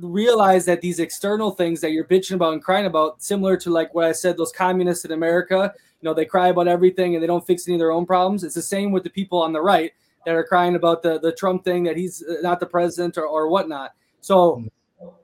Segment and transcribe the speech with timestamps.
[0.00, 3.94] realize that these external things that you're bitching about and crying about, similar to like
[3.94, 7.26] what I said, those communists in America, you know, they cry about everything and they
[7.26, 8.44] don't fix any of their own problems.
[8.44, 9.92] It's the same with the people on the right
[10.26, 13.26] that are crying about the, the Trump thing that he's uh, not the president or,
[13.26, 13.92] or whatnot.
[14.20, 14.64] So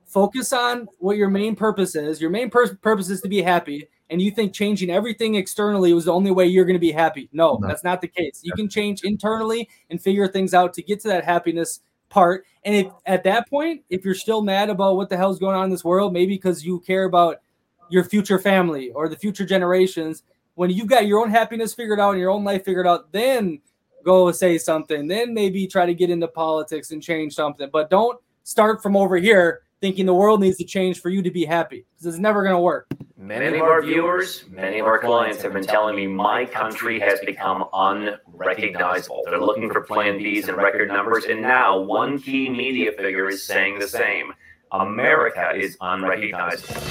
[0.05, 2.21] focus on what your main purpose is.
[2.21, 3.87] Your main pur- purpose is to be happy.
[4.09, 7.29] And you think changing everything externally was the only way you're going to be happy.
[7.31, 8.41] No, no, that's not the case.
[8.43, 11.79] You can change internally and figure things out to get to that happiness
[12.11, 12.45] part.
[12.63, 15.65] And if at that point, if you're still mad about what the hell's going on
[15.65, 17.41] in this world, maybe because you care about
[17.89, 20.23] your future family or the future generations,
[20.55, 23.59] when you've got your own happiness figured out and your own life figured out, then
[24.03, 25.07] go say something.
[25.07, 27.69] Then maybe try to get into politics and change something.
[27.71, 31.31] But don't start from over here thinking the world needs to change for you to
[31.31, 32.87] be happy because it's never going to work.
[33.17, 37.19] Many of our viewers, many of our clients have been telling me my country has
[37.21, 39.21] become unrecognizable.
[39.25, 43.43] They're looking for plan Bs and record numbers, and now one key media figure is
[43.43, 44.33] saying the same.
[44.71, 46.81] America is unrecognizable.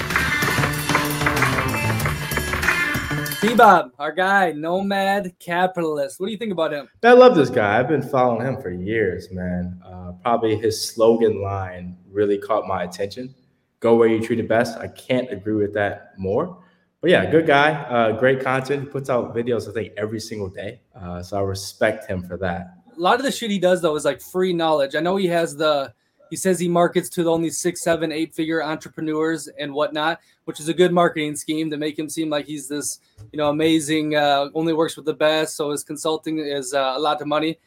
[3.41, 6.21] T-Bob, our guy, nomad capitalist.
[6.21, 6.89] What do you think about him?
[7.03, 7.79] I love this guy.
[7.79, 9.81] I've been following him for years, man.
[9.85, 13.35] Uh, probably his slogan line really caught my attention
[13.81, 14.79] go where you treat it best.
[14.79, 16.63] I can't agree with that more.
[17.01, 18.83] But yeah, good guy, uh, great content.
[18.83, 20.83] He puts out videos, I think, every single day.
[20.95, 22.75] Uh, so I respect him for that.
[22.95, 24.95] A lot of the shit he does though is like free knowledge.
[24.95, 25.95] I know he has the
[26.29, 30.61] he says he markets to the only six, seven, eight figure entrepreneurs and whatnot, which
[30.61, 33.01] is a good marketing scheme to make him seem like he's this,
[33.33, 35.57] you know, amazing, uh, only works with the best.
[35.57, 37.59] So his consulting is uh, a lot of money.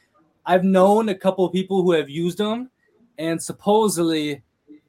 [0.45, 2.69] I've known a couple of people who have used him,
[3.17, 4.43] and supposedly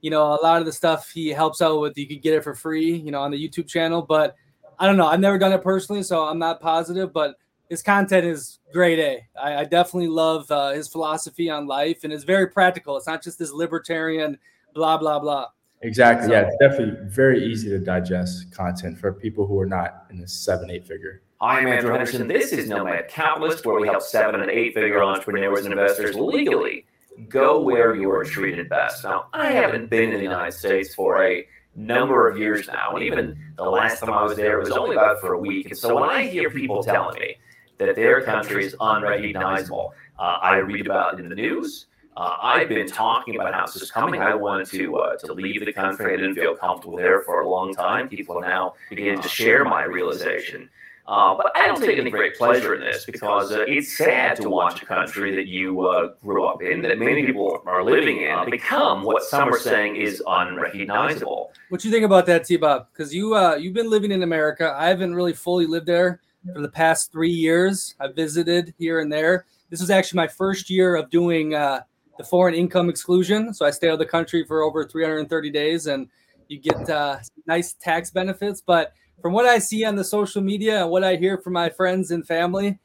[0.04, 2.44] you know, a lot of the stuff he helps out with, you could get it
[2.44, 4.02] for free, you know, on the YouTube channel.
[4.02, 4.36] But
[4.78, 5.06] I don't know.
[5.06, 7.10] I've never done it personally, so I'm not positive.
[7.10, 7.36] But
[7.70, 9.26] his content is grade A.
[9.42, 12.98] I, I definitely love uh, his philosophy on life, and it's very practical.
[12.98, 14.38] It's not just this libertarian
[14.74, 15.46] blah blah blah.
[15.80, 16.26] Exactly.
[16.26, 20.20] So, yeah, it's definitely very easy to digest content for people who are not in
[20.20, 21.22] the seven, eight figure.
[21.40, 22.28] Hi, I'm Andrew Henderson.
[22.28, 26.84] This is Nomad Capitalist, where we help seven and eight figure entrepreneurs and investors legally
[27.28, 29.04] go where you are treated best.
[29.04, 33.04] Now, I haven't been in the United States for a number of years now, and
[33.04, 35.68] even the last time I was there was only about for a week.
[35.70, 37.36] And so when I hear people telling me
[37.78, 41.86] that their country is unrecognizable, uh, I read about it in the news.
[42.16, 44.22] Uh, I've been talking about how this is coming.
[44.22, 46.12] I wanted to uh, to leave the country.
[46.12, 48.08] I didn't feel comfortable there for a long time.
[48.08, 50.70] People are now beginning to share my realization
[51.06, 54.48] uh, but I don't take any great pleasure in this because uh, it's sad to
[54.48, 58.50] watch a country that you uh, grew up in, that many people are living in,
[58.50, 61.52] become what some are saying is unrecognizable.
[61.68, 62.88] What do you think about that, T-Bob?
[62.90, 64.74] Because you uh, you've been living in America.
[64.78, 66.22] I haven't really fully lived there
[66.54, 67.94] for the past three years.
[68.00, 69.44] I visited here and there.
[69.68, 71.82] This was actually my first year of doing uh,
[72.16, 73.52] the foreign income exclusion.
[73.52, 76.08] So I stay out of the country for over 330 days, and
[76.48, 80.82] you get uh, nice tax benefits, but from what I see on the social media
[80.82, 82.78] and what I hear from my friends and family,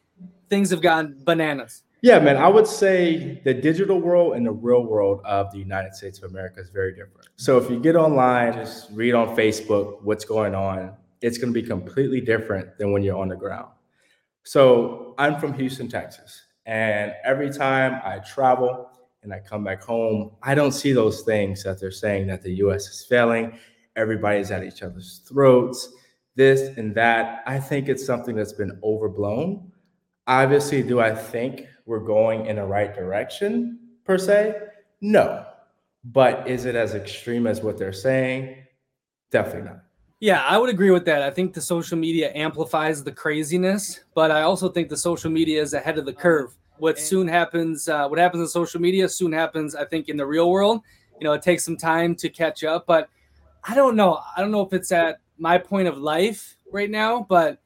[0.49, 1.83] things have gone bananas.
[2.01, 2.37] Yeah, man.
[2.37, 6.29] I would say the digital world and the real world of the United States of
[6.31, 7.27] America is very different.
[7.35, 11.61] So if you get online, just read on Facebook what's going on, it's going to
[11.61, 13.67] be completely different than when you're on the ground.
[14.43, 16.41] So I'm from Houston, Texas.
[16.65, 18.89] And every time I travel
[19.21, 22.53] and I come back home, I don't see those things that they're saying that the
[22.63, 23.59] US is failing.
[23.97, 25.89] Everybody's at each other's throats
[26.35, 27.43] this and that.
[27.45, 29.71] I think it's something that's been overblown.
[30.27, 34.55] Obviously, do I think we're going in the right direction per se?
[35.01, 35.45] No.
[36.03, 38.55] But is it as extreme as what they're saying?
[39.31, 39.79] Definitely not.
[40.21, 41.21] Yeah, I would agree with that.
[41.21, 45.61] I think the social media amplifies the craziness, but I also think the social media
[45.61, 46.55] is ahead of the curve.
[46.77, 50.25] What soon happens, uh, what happens in social media soon happens, I think, in the
[50.25, 50.81] real world.
[51.19, 53.09] You know, it takes some time to catch up, but
[53.63, 54.19] I don't know.
[54.35, 57.59] I don't know if it's at my point of life right now, but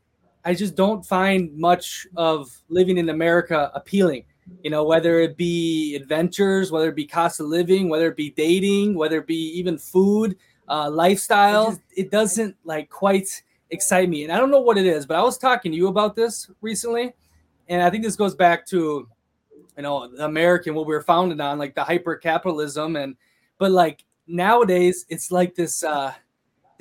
[0.45, 4.25] I just don't find much of living in America appealing.
[4.61, 8.31] You know, whether it be adventures, whether it be cost of living, whether it be
[8.31, 13.41] dating, whether it be even food, uh, lifestyle, it, just, it doesn't like quite
[13.71, 14.23] excite me.
[14.23, 16.49] And I don't know what it is, but I was talking to you about this
[16.61, 17.13] recently,
[17.69, 19.07] and I think this goes back to,
[19.77, 23.15] you know, the American what we were founded on, like the hyper capitalism, and
[23.57, 25.83] but like nowadays it's like this.
[25.83, 26.13] uh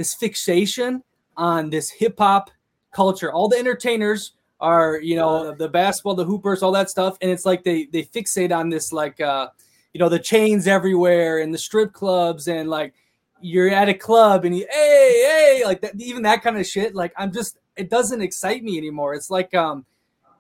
[0.02, 1.00] this fixation
[1.36, 2.50] on this hip hop
[2.92, 3.32] culture.
[3.32, 7.46] All the entertainers are, you know, the basketball, the hoopers, all that stuff, and it's
[7.46, 9.46] like they they fixate on this like uh
[9.92, 12.94] you know the chains everywhere and the strip clubs and like
[13.40, 16.94] you're at a club and you hey hey like that even that kind of shit
[16.94, 19.14] like i'm just it doesn't excite me anymore.
[19.14, 19.84] It's like um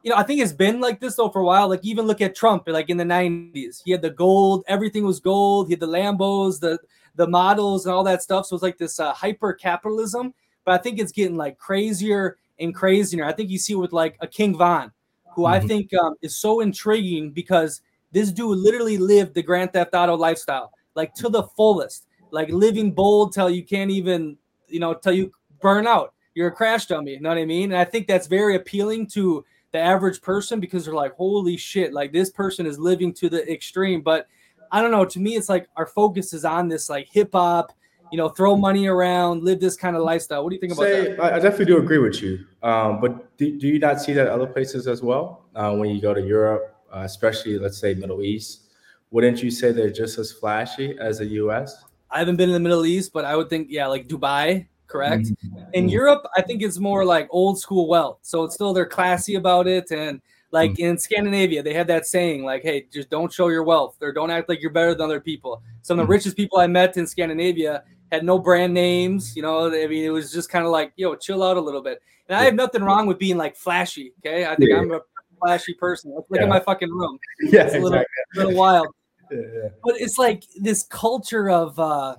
[0.02, 2.20] you know i think it's been like this though for a while like even look
[2.20, 5.68] at trump like in the 90s he had the gold everything was gold.
[5.68, 6.78] He had the lambos the
[7.16, 8.46] the models and all that stuff.
[8.46, 10.34] So it's like this uh, hyper capitalism.
[10.64, 13.24] But I think it's getting like crazier and crazier.
[13.24, 14.92] I think you see with like a King Von,
[15.34, 15.52] who mm-hmm.
[15.52, 17.82] I think um, is so intriguing because
[18.12, 22.92] this dude literally lived the Grand Theft Auto lifestyle like to the fullest, like living
[22.92, 24.36] bold till you can't even,
[24.68, 26.14] you know, till you burn out.
[26.34, 27.12] You're a crash dummy.
[27.12, 27.72] You know what I mean?
[27.72, 31.92] And I think that's very appealing to the average person because they're like, holy shit,
[31.92, 34.02] like this person is living to the extreme.
[34.02, 34.28] But
[34.72, 35.04] I don't know.
[35.04, 37.72] To me, it's like our focus is on this like hip hop,
[38.10, 40.42] you know, throw money around, live this kind of lifestyle.
[40.42, 41.20] What do you think about Say, that?
[41.20, 42.44] I definitely do agree with you.
[42.62, 45.44] Um, but do, do you not see that other places as well?
[45.54, 48.72] Uh, when you go to Europe, uh, especially let's say Middle East,
[49.10, 51.84] wouldn't you say they're just as flashy as the US?
[52.10, 55.24] I haven't been in the Middle East, but I would think, yeah, like Dubai, correct?
[55.24, 55.70] Mm-hmm.
[55.74, 58.18] In Europe, I think it's more like old school wealth.
[58.22, 59.90] So it's still they're classy about it.
[59.90, 60.20] And
[60.52, 60.84] like mm-hmm.
[60.84, 64.30] in Scandinavia, they have that saying, like, hey, just don't show your wealth or don't
[64.30, 65.62] act like you're better than other people.
[65.80, 66.12] Some of the mm-hmm.
[66.12, 67.82] richest people I met in Scandinavia
[68.12, 69.66] had no brand names, you know.
[69.66, 72.02] I mean, it was just kind of like, yo, chill out a little bit.
[72.28, 74.12] And I have nothing wrong with being like flashy.
[74.18, 74.44] Okay.
[74.44, 74.76] I think yeah.
[74.76, 75.00] I'm a
[75.40, 76.12] flashy person.
[76.14, 76.42] Look yeah.
[76.42, 77.18] at my fucking room.
[77.40, 78.44] Yeah, it's a little, exactly.
[78.44, 78.88] little wild.
[79.30, 82.16] Yeah, But it's like this culture of uh,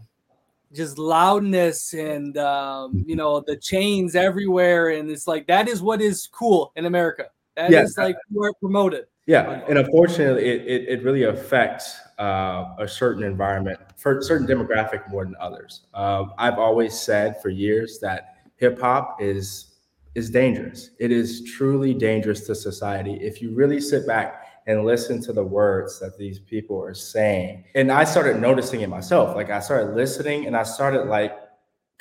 [0.73, 6.01] just loudness and um, you know the chains everywhere, and it's like that is what
[6.01, 7.27] is cool in America.
[7.55, 7.83] That yeah.
[7.83, 9.05] is like where promoted.
[9.25, 14.45] Yeah, and unfortunately, it, it, it really affects uh, a certain environment for a certain
[14.45, 15.81] demographic more than others.
[15.93, 19.75] Uh, I've always said for years that hip hop is
[20.15, 20.91] is dangerous.
[20.99, 23.17] It is truly dangerous to society.
[23.21, 27.65] If you really sit back and listen to the words that these people are saying,
[27.75, 29.35] and I started noticing it myself.
[29.35, 31.35] Like I started listening and I started like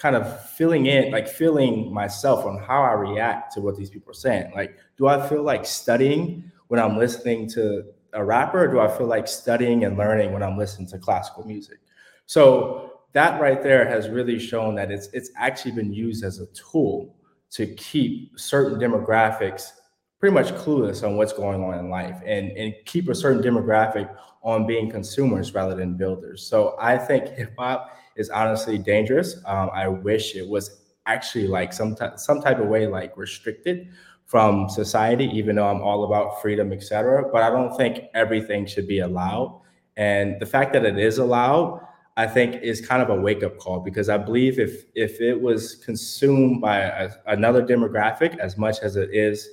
[0.03, 4.11] kind of feeling in, like feeling myself on how I react to what these people
[4.11, 4.51] are saying.
[4.53, 8.89] Like, do I feel like studying when I'm listening to a rapper, or do I
[8.89, 11.79] feel like studying and learning when I'm listening to classical music?
[12.27, 16.47] So that right there has really shown that it's it's actually been used as a
[16.47, 17.15] tool
[17.51, 19.71] to keep certain demographics
[20.19, 24.13] pretty much clueless on what's going on in life and, and keep a certain demographic
[24.43, 26.45] on being consumers rather than builders.
[26.45, 29.37] So I think hip hop is honestly dangerous.
[29.47, 33.89] Um, I wish it was actually like some, t- some type of way like restricted
[34.27, 37.29] from society, even though I'm all about freedom, etc.
[37.33, 39.61] But I don't think everything should be allowed.
[39.97, 41.81] And the fact that it is allowed
[42.17, 45.41] I think is kind of a wake up call because I believe if if it
[45.41, 49.49] was consumed by a, another demographic as much as it is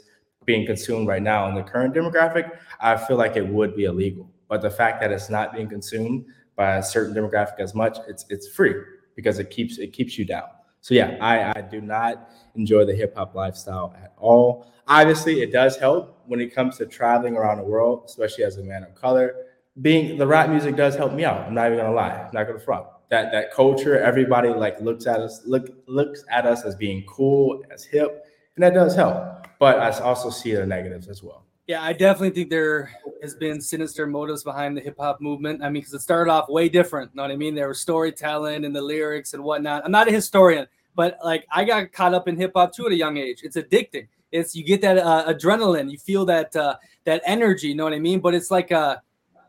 [0.45, 2.51] being consumed right now in the current demographic,
[2.81, 4.29] I feel like it would be illegal.
[4.49, 6.25] But the fact that it's not being consumed
[6.59, 8.75] by a certain demographic as much, it's it's free
[9.15, 10.49] because it keeps it keeps you down.
[10.81, 14.67] So yeah, I, I do not enjoy the hip hop lifestyle at all.
[14.87, 18.63] Obviously, it does help when it comes to traveling around the world, especially as a
[18.63, 19.33] man of color
[19.81, 21.47] being the rap music does help me out.
[21.47, 22.11] I'm not even gonna lie.
[22.11, 22.85] I'm not gonna front.
[23.09, 27.63] That that culture, everybody like looks at us, look looks at us as being cool,
[27.71, 28.25] as hip,
[28.55, 29.47] and that does help.
[29.59, 31.45] But I also see the negatives as well.
[31.69, 35.61] Yeah, I definitely think there has been sinister motives behind the hip hop movement.
[35.61, 37.11] I mean, because it started off way different.
[37.13, 37.53] You know what I mean?
[37.53, 39.85] There was storytelling and the lyrics and whatnot.
[39.85, 42.91] I'm not a historian, but like I got caught up in hip hop too at
[42.91, 43.41] a young age.
[43.43, 44.07] It's addicting.
[44.31, 47.67] It's you get that uh, adrenaline, you feel that uh, that energy.
[47.67, 48.19] You know what I mean?
[48.19, 48.97] But it's like uh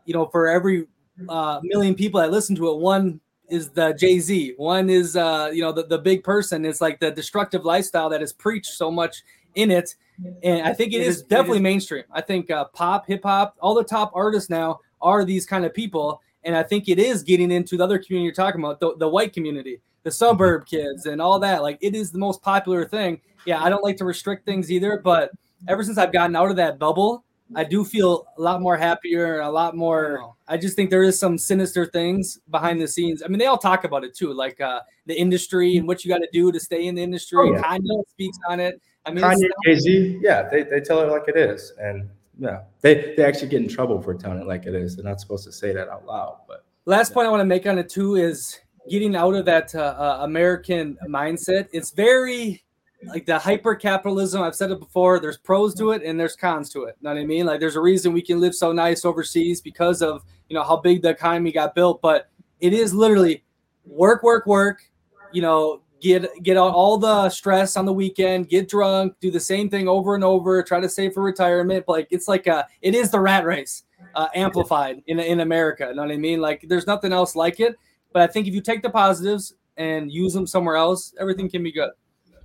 [0.05, 0.85] you know, for every
[1.27, 3.19] uh, million people that listen to it, one
[3.49, 6.65] is the Jay Z, one is uh, you know the, the big person.
[6.65, 9.23] It's like the destructive lifestyle that is preached so much
[9.55, 9.95] in it,
[10.43, 11.63] and I think it, it is, is, definitely it is.
[11.63, 12.03] mainstream.
[12.11, 15.73] I think uh, pop, hip hop, all the top artists now are these kind of
[15.73, 18.95] people, and I think it is getting into the other community you're talking about, the,
[18.97, 21.63] the white community, the suburb kids, and all that.
[21.63, 23.21] Like it is the most popular thing.
[23.45, 25.31] Yeah, I don't like to restrict things either, but
[25.67, 27.23] ever since I've gotten out of that bubble
[27.55, 30.33] I do feel a lot more happier, a lot more.
[30.47, 33.21] I just think there is some sinister things behind the scenes.
[33.23, 36.11] I mean, they all talk about it too, like uh, the industry and what you
[36.11, 37.37] got to do to stay in the industry.
[37.39, 37.61] Oh, yeah.
[37.61, 38.81] Kanye speaks on it.
[39.05, 42.63] I mean, Kanye, Jay Z, yeah, they, they tell it like it is, and yeah,
[42.81, 44.95] they they actually get in trouble for telling it like it is.
[44.95, 46.39] They're not supposed to say that out loud.
[46.47, 47.15] But last yeah.
[47.15, 50.19] point I want to make on it too is getting out of that uh, uh,
[50.21, 51.67] American mindset.
[51.71, 52.63] It's very
[53.05, 56.69] like the hyper capitalism i've said it before there's pros to it and there's cons
[56.69, 58.71] to it you know what i mean like there's a reason we can live so
[58.71, 62.29] nice overseas because of you know how big the economy got built but
[62.59, 63.43] it is literally
[63.85, 64.83] work work work
[65.31, 69.69] you know get get all the stress on the weekend get drunk do the same
[69.69, 73.11] thing over and over try to save for retirement like it's like a it is
[73.11, 73.83] the rat race
[74.15, 77.59] uh, amplified in, in america you know what i mean like there's nothing else like
[77.59, 77.75] it
[78.11, 81.63] but i think if you take the positives and use them somewhere else everything can
[81.63, 81.91] be good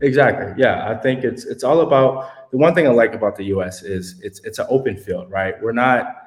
[0.03, 0.53] Exactly.
[0.63, 3.83] Yeah, I think it's it's all about the one thing I like about the U.S.
[3.83, 5.55] is it's it's an open field, right?
[5.63, 6.26] We're not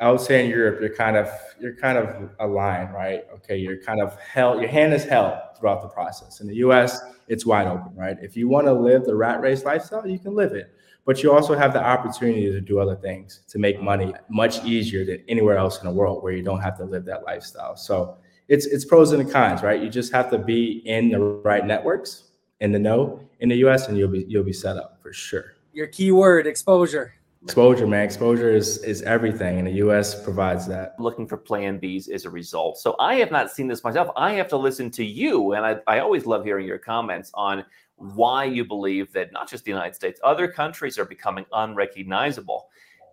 [0.00, 3.22] I would say in Europe, you're kind of you're kind of aligned, right?
[3.34, 4.60] Okay, you're kind of held.
[4.60, 6.40] Your hand is held throughout the process.
[6.40, 8.16] In the U.S., it's wide open, right?
[8.20, 10.74] If you want to live the rat race lifestyle, you can live it,
[11.06, 15.04] but you also have the opportunity to do other things to make money much easier
[15.04, 17.76] than anywhere else in the world where you don't have to live that lifestyle.
[17.76, 18.16] So
[18.48, 19.80] it's it's pros and cons, right?
[19.80, 22.24] You just have to be in the right networks
[22.60, 23.88] in the know in the U.S.
[23.88, 25.52] and you'll be you'll be set up for sure.
[25.72, 27.14] Your keyword exposure.
[27.44, 28.04] Exposure, man.
[28.04, 30.20] Exposure is is everything, and the U.S.
[30.24, 30.98] provides that.
[30.98, 32.78] Looking for Plan Bs as a result.
[32.78, 34.08] So I have not seen this myself.
[34.16, 37.62] I have to listen to you, and I, I always love hearing your comments on
[37.96, 42.68] why you believe that not just the United States, other countries are becoming unrecognizable.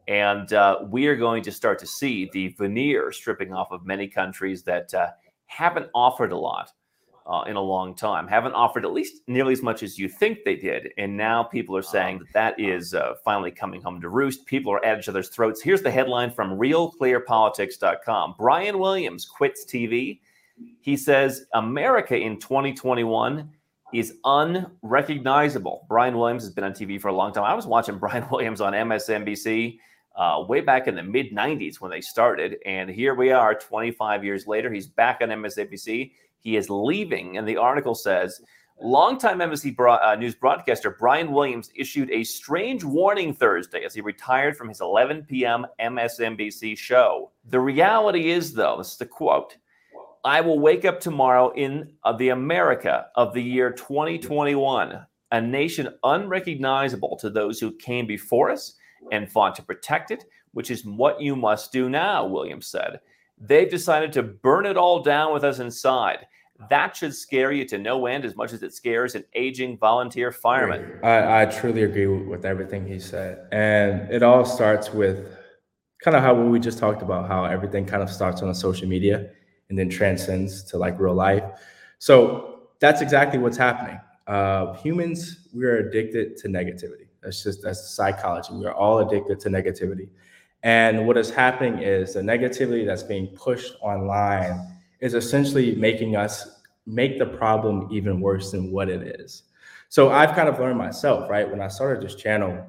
[0.08, 4.08] And uh, we are going to start to see the veneer stripping off of many
[4.08, 5.10] countries that uh,
[5.46, 6.72] haven't offered a lot
[7.26, 10.40] uh, in a long time, haven't offered at least nearly as much as you think
[10.44, 10.92] they did.
[10.98, 14.46] And now people are saying that that is uh, finally coming home to roost.
[14.46, 15.62] People are at each other's throats.
[15.62, 20.20] Here's the headline from realclearpolitics.com Brian Williams quits TV.
[20.82, 23.50] He says America in 2021
[23.94, 25.86] is unrecognizable.
[25.88, 27.44] Brian Williams has been on TV for a long time.
[27.44, 29.78] I was watching Brian Williams on MSNBC
[30.16, 32.58] uh, way back in the mid 90s when they started.
[32.66, 34.72] And here we are 25 years later.
[34.72, 36.12] He's back on MSNBC.
[36.42, 37.38] He is leaving.
[37.38, 38.42] And the article says,
[38.84, 44.02] Longtime NBC broad, uh, news broadcaster Brian Williams issued a strange warning Thursday as he
[44.02, 45.68] retired from his 11 p.m.
[45.80, 47.32] MSNBC show.
[47.46, 49.58] The reality is, though, this is the quote
[50.24, 55.90] I will wake up tomorrow in uh, the America of the year 2021, a nation
[56.04, 58.76] unrecognizable to those who came before us
[59.12, 63.00] and fought to protect it, which is what you must do now, Williams said.
[63.38, 66.28] They've decided to burn it all down with us inside.
[66.70, 70.32] That should scare you to no end as much as it scares an aging volunteer
[70.32, 71.00] fireman.
[71.04, 73.48] I, I truly agree with, with everything he said.
[73.52, 75.28] And it all starts with
[76.04, 78.88] kind of how we just talked about, how everything kind of starts on a social
[78.88, 79.30] media
[79.70, 81.44] and then transcends to like real life.
[82.00, 84.00] So that's exactly what's happening.
[84.28, 87.08] Uh, humans, we're addicted to negativity.
[87.22, 88.54] That's just that's psychology.
[88.54, 90.10] We are all addicted to negativity.
[90.64, 94.71] And what is happening is the negativity that's being pushed online
[95.02, 99.44] is essentially making us make the problem even worse than what it is.
[99.90, 101.50] So I've kind of learned myself, right?
[101.50, 102.66] When I started this channel,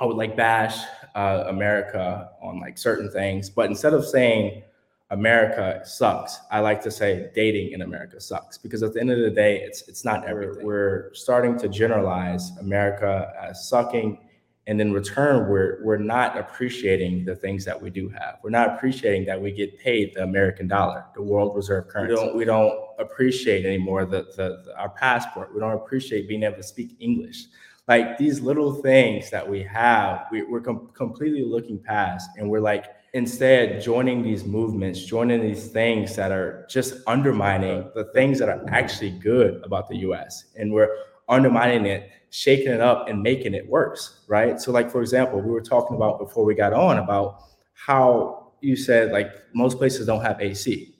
[0.00, 0.78] I would like bash
[1.14, 4.62] uh, America on like certain things, but instead of saying
[5.10, 9.20] America sucks, I like to say dating in America sucks because at the end of
[9.20, 10.66] the day, it's it's not everything.
[10.66, 14.18] We're starting to generalize America as sucking
[14.66, 18.38] and in return we're we're not appreciating the things that we do have.
[18.42, 22.14] We're not appreciating that we get paid the american dollar the world reserve currency.
[22.14, 25.54] we don't we don't appreciate anymore the, the, the our passport.
[25.54, 27.46] We don't appreciate being able to speak english.
[27.88, 32.60] Like these little things that we have we, are com- completely looking past and we're
[32.60, 38.48] like instead joining these movements joining these things that are just undermining the things that
[38.48, 40.88] are actually good about the us and we're
[41.28, 44.60] undermining it shaking it up and making it worse, right?
[44.60, 47.42] So, like for example, we were talking about before we got on about
[47.72, 50.94] how you said like most places don't have AC.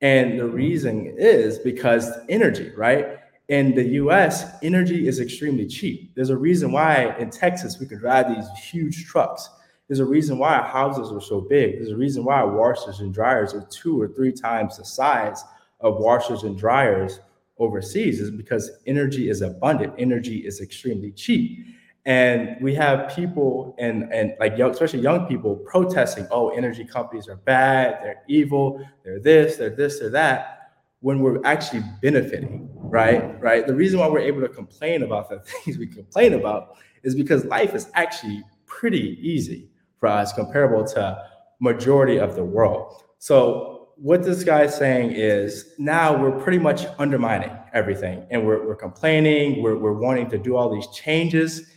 [0.00, 3.18] And the reason is because energy, right?
[3.48, 6.14] In the US, energy is extremely cheap.
[6.14, 9.48] There's a reason why in Texas we could drive these huge trucks.
[9.88, 11.76] There's a reason why houses are so big.
[11.76, 15.44] There's a reason why washers and dryers are two or three times the size
[15.80, 17.20] of washers and dryers
[17.58, 21.64] overseas is because energy is abundant, energy is extremely cheap.
[22.06, 27.28] And we have people and and like young, especially young people protesting, oh, energy companies
[27.28, 33.40] are bad, they're evil, they're this, they're this, they're that, when we're actually benefiting, right?
[33.40, 33.66] Right.
[33.66, 37.44] The reason why we're able to complain about the things we complain about is because
[37.46, 41.24] life is actually pretty easy for us comparable to
[41.60, 43.02] majority of the world.
[43.18, 48.74] So what this guy's saying is now we're pretty much undermining everything and we're, we're
[48.74, 51.70] complaining, we're, we're wanting to do all these changes.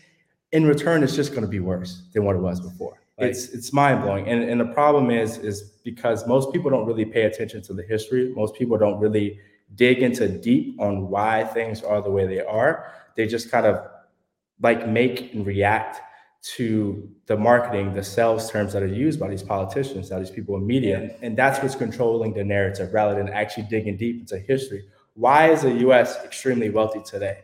[0.52, 3.02] In return, it's just going to be worse than what it was before.
[3.20, 6.86] Like, it's it's mind blowing, and and the problem is is because most people don't
[6.86, 8.32] really pay attention to the history.
[8.36, 9.40] Most people don't really
[9.76, 12.94] dig into deep on why things are the way they are.
[13.16, 13.86] They just kind of
[14.62, 16.00] like make and react
[16.42, 20.56] to the marketing, the sales terms that are used by these politicians, by these people
[20.56, 21.00] in media.
[21.00, 24.88] And, and that's what's controlling the narrative rather than actually digging deep into history.
[25.16, 27.40] Why is the US extremely wealthy today?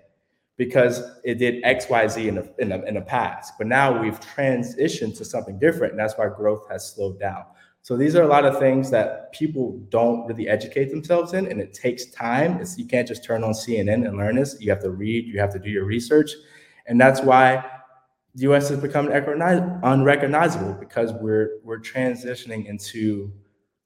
[0.58, 3.54] Because it did XYZ in the, in, the, in the past.
[3.58, 5.94] But now we've transitioned to something different.
[5.94, 7.44] And that's why growth has slowed down.
[7.84, 11.60] So these are a lot of things that people don't really educate themselves in, and
[11.60, 12.62] it takes time.
[12.62, 14.56] It's, you can't just turn on CNN and learn this.
[14.62, 16.32] You have to read, you have to do your research.
[16.86, 17.62] And that's why
[18.36, 18.72] the U.S.
[18.72, 19.12] is becoming
[19.84, 23.32] unrecognizable because we're we're transitioning into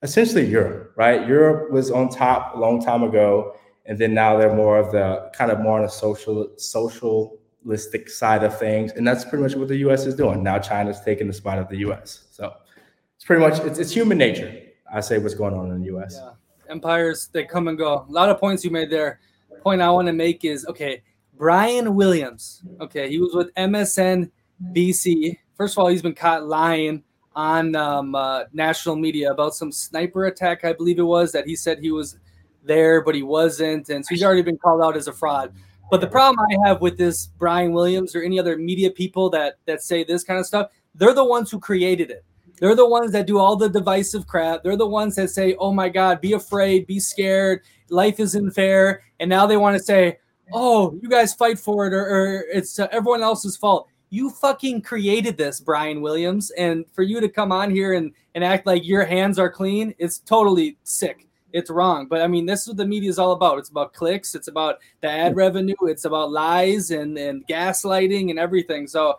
[0.03, 1.27] essentially Europe, right?
[1.27, 5.29] Europe was on top a long time ago, and then now they're more of the
[5.33, 9.67] kind of more on the social socialistic side of things, and that's pretty much what
[9.67, 10.05] the U.S.
[10.05, 10.59] is doing now.
[10.59, 12.27] China's taking the spot of the U.S.
[12.31, 12.53] So
[13.15, 14.63] it's pretty much it's, it's human nature.
[14.91, 16.17] I say what's going on in the U.S.
[16.21, 16.31] Yeah.
[16.69, 18.05] Empires they come and go.
[18.07, 19.19] A lot of points you made there.
[19.61, 21.03] Point I want to make is okay.
[21.37, 22.63] Brian Williams.
[22.81, 23.51] Okay, he was with
[24.63, 25.37] MSNBC.
[25.55, 27.03] First of all, he's been caught lying
[27.35, 31.55] on um, uh, national media about some sniper attack, I believe it was, that he
[31.55, 32.17] said he was
[32.63, 33.89] there, but he wasn't.
[33.89, 35.53] And so he's already been called out as a fraud.
[35.89, 39.57] But the problem I have with this Brian Williams or any other media people that
[39.65, 42.25] that say this kind of stuff, they're the ones who created it.
[42.59, 44.63] They're the ones that do all the divisive crap.
[44.63, 47.61] They're the ones that say, "Oh my God, be afraid, be scared.
[47.89, 50.17] Life isn't fair." And now they want to say,
[50.51, 54.81] "Oh, you guys fight for it, or, or it's uh, everyone else's fault." You fucking
[54.81, 58.85] created this, Brian Williams, and for you to come on here and and act like
[58.85, 61.27] your hands are clean, it's totally sick.
[61.53, 62.07] It's wrong.
[62.07, 63.57] But I mean, this is what the media is all about.
[63.57, 64.35] It's about clicks.
[64.35, 65.75] It's about the ad revenue.
[65.81, 68.87] It's about lies and and gaslighting and everything.
[68.87, 69.17] So.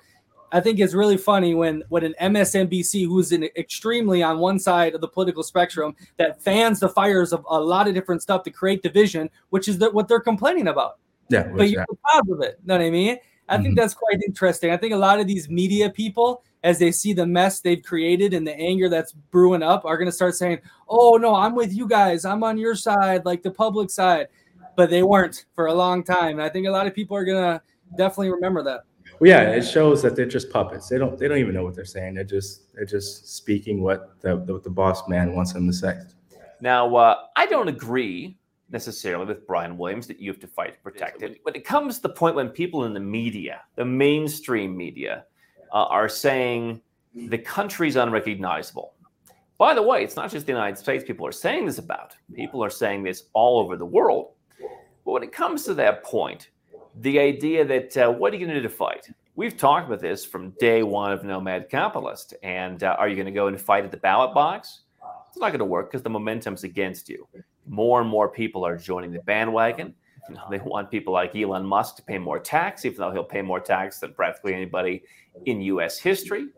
[0.51, 4.95] I think it's really funny when when an MSNBC who's in extremely on one side
[4.95, 8.51] of the political spectrum that fans the fires of a lot of different stuff to
[8.51, 11.01] create division, which is the, what they're complaining about.
[11.29, 12.59] Yeah, but you're proud of it.
[12.65, 13.19] Know what I mean?
[13.49, 13.75] I think mm-hmm.
[13.77, 14.71] that's quite interesting.
[14.71, 18.35] I think a lot of these media people, as they see the mess they've created
[18.35, 21.73] and the anger that's brewing up, are going to start saying, "Oh no, I'm with
[21.73, 22.25] you guys.
[22.25, 24.29] I'm on your side, like the public side."
[24.77, 26.39] But they weren't for a long time.
[26.39, 27.63] And I think a lot of people are going to
[27.97, 28.83] definitely remember that.
[29.19, 30.89] Well, yeah, it shows that they're just puppets.
[30.89, 32.15] They don't they don't even know what they're saying.
[32.15, 35.99] They're just they're just speaking what the the, the boss man wants them to say.
[36.61, 38.38] Now, uh, I don't agree
[38.71, 41.41] necessarily with Brian Williams that you have to fight to protect it.
[41.43, 45.25] When it comes to the point when people in the media, the mainstream media,
[45.73, 46.81] uh, are saying
[47.15, 48.95] the country's unrecognizable.
[49.57, 52.15] By the way, it's not just the United States people are saying this about.
[52.35, 54.33] People are saying this all over the world.
[55.05, 56.51] But when it comes to that point,
[57.01, 59.09] the idea that uh, what are you going to do to fight?
[59.35, 62.35] We've talked about this from day one of Nomad Capitalist.
[62.43, 64.83] And uh, are you going to go and fight at the ballot box?
[65.29, 67.27] It's not going to work because the momentum's against you
[67.69, 69.95] more and more people are joining the bandwagon.
[70.29, 73.25] You know, they want people like Elon Musk to pay more tax, even though he'll
[73.25, 75.03] pay more tax than practically anybody
[75.47, 75.99] in U.S.
[75.99, 76.49] history.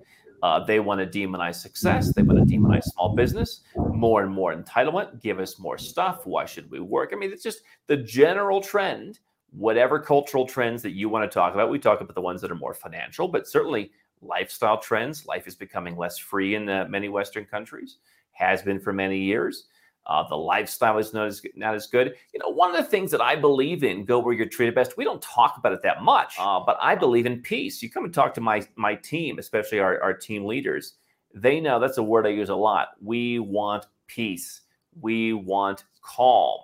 [0.42, 2.12] Uh, they want to demonize success.
[2.14, 3.60] They want to demonize small business.
[3.76, 5.20] More and more entitlement.
[5.20, 6.26] Give us more stuff.
[6.26, 7.10] Why should we work?
[7.12, 9.18] I mean, it's just the general trend.
[9.50, 12.50] Whatever cultural trends that you want to talk about, we talk about the ones that
[12.50, 13.90] are more financial, but certainly
[14.22, 15.26] lifestyle trends.
[15.26, 17.98] Life is becoming less free in uh, many Western countries,
[18.32, 19.66] has been for many years.
[20.06, 22.14] Uh, the lifestyle is not as not as good.
[22.32, 24.96] You know, one of the things that I believe in, go where you're treated best.
[24.96, 27.82] We don't talk about it that much, uh, but I believe in peace.
[27.82, 30.94] You come and talk to my my team, especially our, our team leaders.
[31.34, 32.88] They know that's a word I use a lot.
[33.00, 34.62] We want peace.
[35.00, 36.60] We want calm.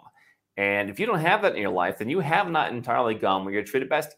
[0.56, 3.44] And if you don't have that in your life, then you have not entirely gone
[3.44, 4.16] where you're treated best.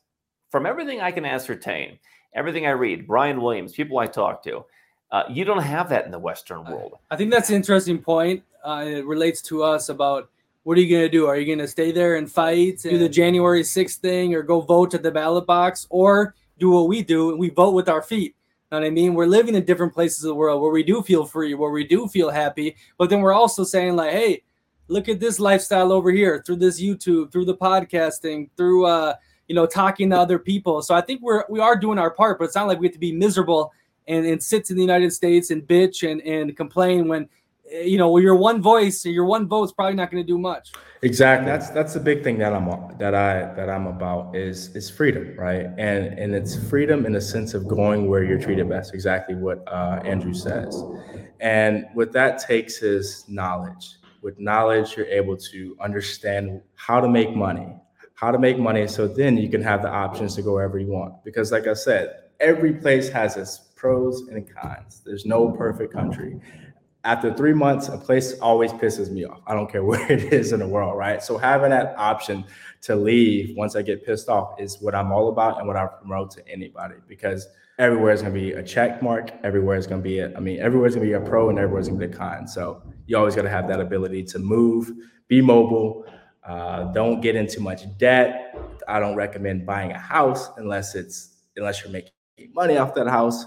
[0.50, 1.98] From everything I can ascertain,
[2.34, 4.64] everything I read, Brian Williams, people I talk to,
[5.10, 6.98] uh, you don't have that in the Western world.
[7.10, 8.42] I think that's an interesting point.
[8.64, 10.30] Uh, it relates to us about
[10.64, 11.26] what are you going to do?
[11.26, 14.42] Are you going to stay there and fight, and do the January 6th thing, or
[14.42, 17.88] go vote at the ballot box, or do what we do and we vote with
[17.88, 18.34] our feet?
[18.70, 19.14] You know what I mean?
[19.14, 21.86] We're living in different places of the world where we do feel free, where we
[21.86, 24.42] do feel happy, but then we're also saying, like, hey,
[24.88, 29.14] look at this lifestyle over here through this YouTube, through the podcasting, through uh,
[29.46, 30.82] you know, talking to other people.
[30.82, 32.94] So I think we're we are doing our part, but it's not like we have
[32.94, 33.72] to be miserable
[34.08, 37.28] and, and sit in the United States and bitch and, and complain when
[37.70, 40.72] you know your one voice and your one vote's probably not going to do much.
[41.02, 41.46] Exactly.
[41.46, 42.66] That's that's the big thing that i'm
[42.98, 45.66] that i that i'm about is is freedom right?
[45.76, 49.62] And and it's freedom in the sense of going where you're treated best exactly what
[49.68, 50.82] uh, andrew says.
[51.40, 53.98] And what that takes is knowledge.
[54.22, 57.74] With knowledge you're able to understand how to make money
[58.14, 60.88] how to make money so then you can have the options to go wherever you
[60.88, 61.22] want.
[61.22, 65.02] Because like i said every place has its pros and cons.
[65.06, 66.40] There's no perfect country.
[67.04, 69.40] After three months, a place always pisses me off.
[69.46, 71.22] I don't care where it is in the world, right?
[71.22, 72.44] So having that option
[72.82, 75.86] to leave once I get pissed off is what I'm all about and what I
[75.86, 77.46] promote to anybody because
[77.78, 79.30] everywhere is going to be a check mark.
[79.44, 81.48] Everywhere is going to be, a, I mean, everywhere is going to be a pro
[81.48, 82.48] and everywhere is going to be a con.
[82.48, 84.90] So you always got to have that ability to move,
[85.28, 86.04] be mobile,
[86.44, 88.56] uh, don't get into much debt.
[88.88, 92.12] I don't recommend buying a house unless it's unless you're making
[92.54, 93.44] money off that house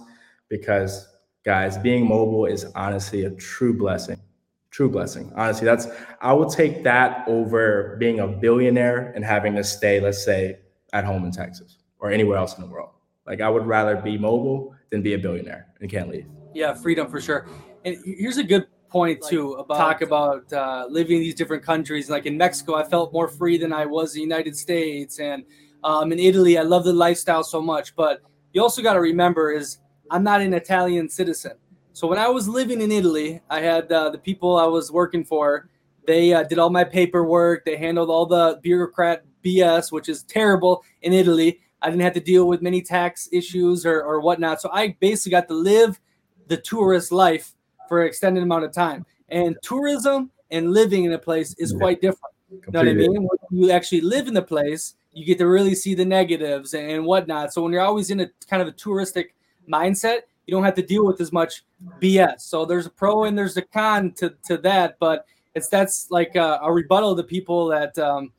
[0.51, 1.07] because
[1.43, 4.19] guys being mobile is honestly a true blessing
[4.69, 5.87] true blessing honestly that's
[6.21, 10.59] i would take that over being a billionaire and having to stay let's say
[10.93, 12.91] at home in texas or anywhere else in the world
[13.25, 16.25] Like I would rather be mobile than be a billionaire and can't leave.
[16.53, 17.47] Yeah, freedom for sure.
[17.85, 22.09] And here's a good point too about talk about uh, living in these different countries.
[22.09, 25.43] Like in Mexico, I felt more free than I was in the United States, and
[25.83, 27.95] um, in Italy, I love the lifestyle so much.
[27.95, 28.21] But
[28.53, 29.77] you also got to remember is
[30.11, 31.53] I'm not an Italian citizen.
[31.93, 35.23] So when I was living in Italy, I had uh, the people I was working
[35.23, 35.69] for.
[36.05, 37.63] They uh, did all my paperwork.
[37.63, 41.61] They handled all the bureaucrat BS, which is terrible in Italy.
[41.81, 44.61] I didn't have to deal with many tax issues or, or whatnot.
[44.61, 45.99] So I basically got to live
[46.47, 47.53] the tourist life
[47.87, 49.05] for an extended amount of time.
[49.29, 52.35] And tourism and living in a place is quite different.
[52.49, 53.23] You know what I mean?
[53.23, 57.05] When you actually live in the place, you get to really see the negatives and
[57.05, 57.53] whatnot.
[57.53, 59.27] So when you're always in a kind of a touristic
[59.69, 61.63] mindset, you don't have to deal with as much
[62.01, 62.41] BS.
[62.41, 66.35] So there's a pro and there's a con to, to that, but it's that's like
[66.35, 68.31] a, a rebuttal to people that um,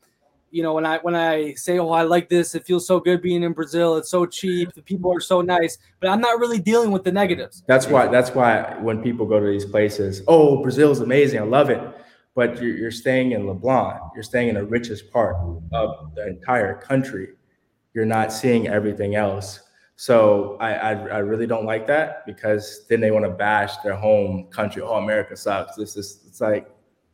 [0.50, 2.54] you know when I when I say oh I like this.
[2.54, 3.96] It feels so good being in Brazil.
[3.96, 4.72] It's so cheap.
[4.74, 5.78] The people are so nice.
[6.00, 7.62] But I'm not really dealing with the negatives.
[7.66, 11.40] That's why that's why when people go to these places oh Brazil's amazing.
[11.40, 11.80] I love it.
[12.34, 15.36] But you're, you're staying in Leblon you're staying in the richest part
[15.72, 17.28] of the entire country.
[17.94, 19.60] You're not seeing everything else
[19.96, 23.94] so I, I, I really don't like that because then they want to bash their
[23.94, 24.82] home country.
[24.82, 25.76] Oh, America sucks.
[25.76, 26.68] This is it's like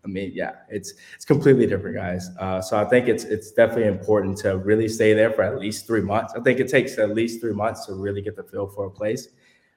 [0.04, 2.30] I mean, yeah, it's it's completely different, guys.
[2.38, 5.86] Uh, so I think it's it's definitely important to really stay there for at least
[5.86, 6.32] three months.
[6.36, 8.90] I think it takes at least three months to really get the feel for a
[8.90, 9.28] place.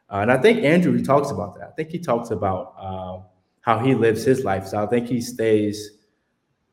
[0.09, 1.69] Uh, and I think Andrew he talks about that.
[1.69, 3.19] I think he talks about uh,
[3.61, 4.67] how he lives his life.
[4.67, 5.97] So I think he stays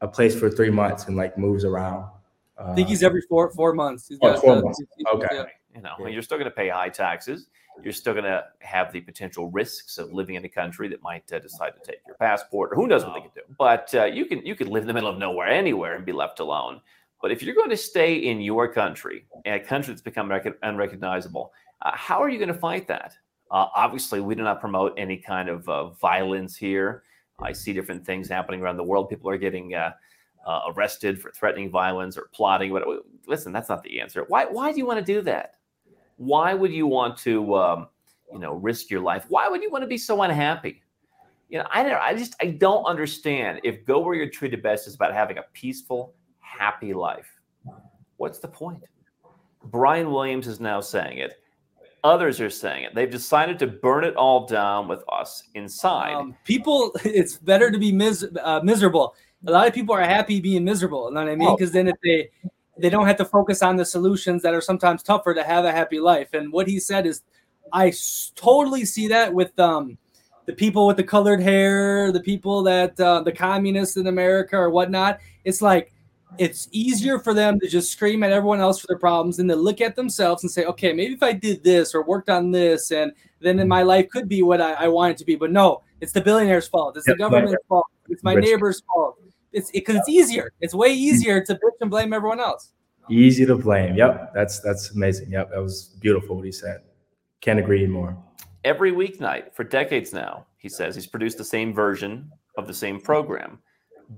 [0.00, 2.08] a place for three months and like moves around.
[2.58, 4.08] I think he's every four four months.
[4.08, 4.82] He's oh, four the, months.
[5.14, 5.28] Okay.
[5.32, 5.44] Yeah.
[5.74, 6.08] You know, yeah.
[6.08, 7.48] you're still going to pay high taxes
[7.82, 11.30] you're still going to have the potential risks of living in a country that might
[11.32, 13.42] uh, decide to take your passport, or who knows what they could do.
[13.58, 16.12] But uh, you can you can live in the middle of nowhere, anywhere, and be
[16.12, 16.80] left alone.
[17.20, 21.52] But if you're going to stay in your country, a country that's become rec- unrecognizable,
[21.82, 23.16] uh, how are you going to fight that?
[23.50, 27.02] Uh, obviously, we do not promote any kind of uh, violence here.
[27.40, 29.08] I see different things happening around the world.
[29.08, 29.92] People are getting uh,
[30.68, 32.72] arrested for threatening violence or plotting.
[32.72, 32.84] But
[33.26, 34.24] listen, that's not the answer.
[34.28, 34.44] Why?
[34.44, 35.57] Why do you want to do that?
[36.18, 37.88] Why would you want to um,
[38.32, 39.24] you know risk your life?
[39.28, 40.82] Why would you want to be so unhappy?
[41.48, 44.86] You know i don't i just i don't understand if go where you're treated best
[44.86, 47.40] is about having a peaceful happy life.
[48.18, 48.82] What's the point?
[49.64, 51.42] Brian williams is now saying it.
[52.04, 52.94] Others are saying it.
[52.94, 56.14] They've decided to burn it all down with us inside.
[56.14, 59.14] Um, people it's better to be mis- uh, miserable.
[59.46, 61.56] A lot of people are happy being miserable you know what i mean?
[61.56, 61.72] Because oh.
[61.72, 62.30] then if they
[62.78, 65.72] they don't have to focus on the solutions that are sometimes tougher to have a
[65.72, 66.32] happy life.
[66.32, 67.22] And what he said is,
[67.72, 67.92] I
[68.34, 69.98] totally see that with um,
[70.48, 74.70] the people with the colored hair, the people that uh, the communists in America or
[74.70, 75.20] whatnot.
[75.44, 75.92] It's like
[76.38, 79.56] it's easier for them to just scream at everyone else for their problems than to
[79.56, 82.90] look at themselves and say, okay, maybe if I did this or worked on this,
[82.92, 85.36] and then my life could be what I, I want it to be.
[85.36, 86.96] But no, it's the billionaire's fault.
[86.96, 87.68] It's yep, the government's right.
[87.68, 87.86] fault.
[88.08, 88.46] It's my Rich.
[88.46, 89.18] neighbor's fault.
[89.52, 90.52] It's because it, it's easier.
[90.60, 92.72] It's way easier to bitch and blame everyone else.
[93.10, 93.94] Easy to blame.
[93.94, 95.30] Yep, that's that's amazing.
[95.30, 96.82] Yep, that was beautiful what he said.
[97.40, 98.16] Can't agree more.
[98.64, 103.00] Every weeknight for decades now, he says he's produced the same version of the same
[103.00, 103.58] program,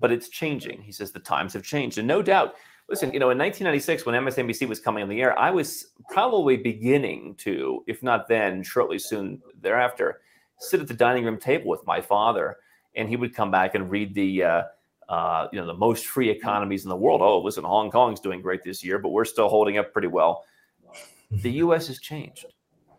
[0.01, 0.83] but it's changing.
[0.83, 2.55] He says the times have changed, and no doubt.
[2.89, 6.57] Listen, you know, in 1996, when MSNBC was coming on the air, I was probably
[6.57, 10.23] beginning to, if not then, shortly soon thereafter,
[10.59, 12.57] sit at the dining room table with my father,
[12.97, 14.43] and he would come back and read the.
[14.43, 14.63] Uh,
[15.11, 17.21] uh, you know, the most free economies in the world.
[17.21, 20.45] Oh, listen, Hong Kong's doing great this year, but we're still holding up pretty well.
[21.33, 21.87] The U.S.
[21.87, 22.45] has changed.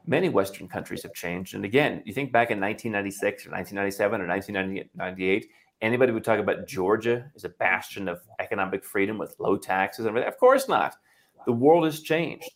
[0.07, 1.53] Many Western countries have changed.
[1.53, 5.49] And again, you think back in 1996 or 1997 or 1998,
[5.81, 10.05] anybody would talk about Georgia as a bastion of economic freedom with low taxes.
[10.05, 10.95] and Of course not.
[11.45, 12.49] The world has changed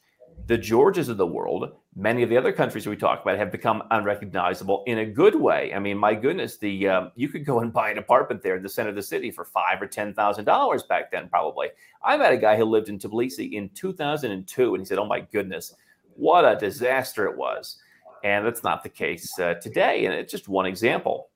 [0.48, 3.84] the Georgias of the world, many of the other countries we talk about have become
[3.92, 5.74] unrecognizable in a good way.
[5.74, 8.64] I mean, my goodness, the um, you could go and buy an apartment there in
[8.64, 11.70] the center of the city for five or ten thousand dollars back then, probably.
[12.04, 15.22] I met a guy who lived in Tbilisi in 2002, and he said, "Oh my
[15.22, 15.74] goodness,
[16.16, 17.78] what a disaster it was."
[18.24, 21.30] And that's not the case uh, today, and it's just one example.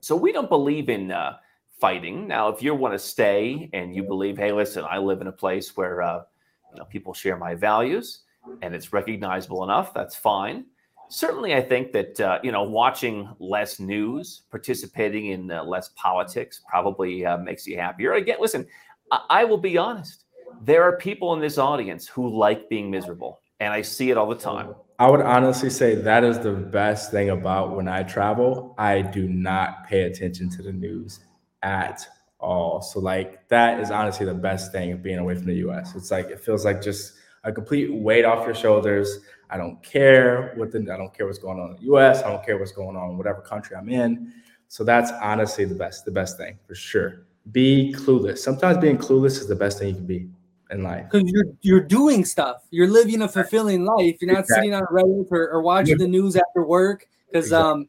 [0.00, 1.36] So we don't believe in uh,
[1.82, 2.28] fighting.
[2.28, 5.32] Now, if you want to stay and you believe, hey, listen, I live in a
[5.32, 6.22] place where uh,
[6.72, 8.20] you know, people share my values
[8.62, 10.66] and it's recognizable enough, that's fine.
[11.08, 16.62] Certainly, I think that uh, you know watching less news, participating in uh, less politics,
[16.66, 18.14] probably uh, makes you happier.
[18.14, 18.66] Again, listen,
[19.10, 20.24] I-, I will be honest.
[20.62, 24.28] There are people in this audience who like being miserable, and I see it all
[24.28, 24.74] the time.
[24.98, 28.74] I would honestly say that is the best thing about when I travel.
[28.78, 31.20] I do not pay attention to the news
[31.62, 32.06] at
[32.42, 32.82] all.
[32.82, 35.94] So like that is honestly the best thing of being away from the US.
[35.94, 39.20] It's like it feels like just a complete weight off your shoulders.
[39.48, 42.22] I don't care what the I don't care what's going on in the US.
[42.22, 44.32] I don't care what's going on in whatever country I'm in.
[44.68, 47.26] So that's honestly the best, the best thing for sure.
[47.50, 48.38] Be clueless.
[48.38, 50.28] Sometimes being clueless is the best thing you can be
[50.70, 51.06] in life.
[51.10, 52.62] Because you're you're doing stuff.
[52.70, 54.16] You're living a fulfilling life.
[54.20, 54.68] You're not exactly.
[54.68, 57.06] sitting on a Reddit or, or watching the news after work.
[57.26, 57.70] Because exactly.
[57.70, 57.88] um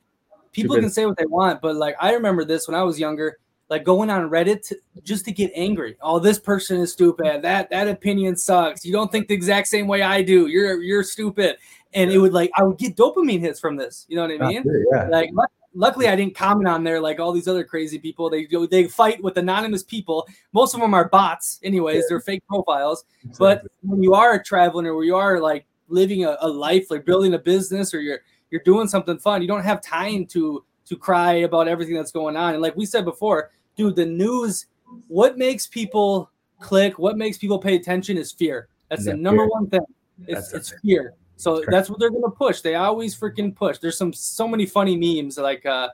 [0.52, 3.38] people can say what they want, but like I remember this when I was younger
[3.74, 5.98] like going on Reddit to, just to get angry.
[6.00, 7.42] Oh, this person is stupid.
[7.42, 8.86] That that opinion sucks.
[8.86, 10.46] You don't think the exact same way I do.
[10.46, 11.58] You're you're stupid.
[11.96, 14.06] And it would like I would get dopamine hits from this.
[14.08, 14.64] You know what I mean?
[14.92, 15.08] Yeah.
[15.08, 15.32] Like
[15.74, 18.30] luckily I didn't comment on there like all these other crazy people.
[18.30, 20.28] They go they fight with anonymous people.
[20.52, 21.96] Most of them are bots, anyways.
[21.96, 22.02] Yeah.
[22.10, 23.06] They're fake profiles.
[23.24, 23.38] Exactly.
[23.40, 27.06] But when you are a traveling or you are like living a, a life, like
[27.06, 28.20] building a business or you're
[28.52, 32.36] you're doing something fun, you don't have time to to cry about everything that's going
[32.36, 32.54] on.
[32.54, 34.68] And like we said before, dude, the news,
[35.08, 38.68] what makes people click, what makes people pay attention is fear.
[38.90, 39.50] That's yeah, the number fear.
[39.50, 39.86] one thing.
[40.28, 41.14] It's, that's it's fear.
[41.38, 42.62] So that's, that's what they're gonna push.
[42.62, 43.80] They always freaking push.
[43.80, 45.90] There's some so many funny memes like uh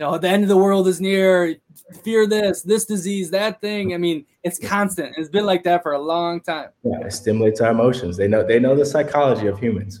[0.00, 1.56] you know the end of the world is near,
[2.02, 3.94] fear this, this disease, that thing.
[3.94, 5.14] I mean, it's constant.
[5.16, 6.70] It's been like that for a long time.
[6.82, 8.16] Yeah, it stimulates our emotions.
[8.16, 10.00] They know they know the psychology of humans.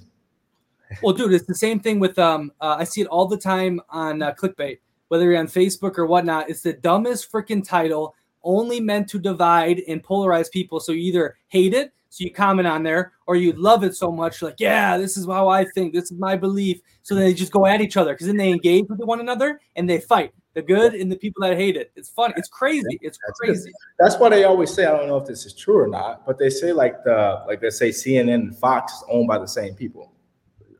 [1.02, 3.80] well, dude, it's the same thing with um uh, I see it all the time
[3.90, 6.50] on uh, clickbait whether you're on Facebook or whatnot.
[6.50, 10.80] It's the dumbest freaking title, only meant to divide and polarize people.
[10.80, 14.12] So you either hate it, so you comment on there, or you love it so
[14.12, 16.80] much, like, yeah, this is how I think, this is my belief.
[17.02, 19.90] So they just go at each other because then they engage with one another and
[19.90, 20.32] they fight.
[20.54, 21.90] The good and the people that hate it.
[21.96, 22.34] It's funny.
[22.36, 22.98] It's crazy.
[23.00, 23.70] It's That's crazy.
[23.70, 23.76] Good.
[23.98, 24.86] That's why they always say.
[24.86, 27.60] I don't know if this is true or not, but they say like the like
[27.60, 30.12] they say CNN and Fox is owned by the same people.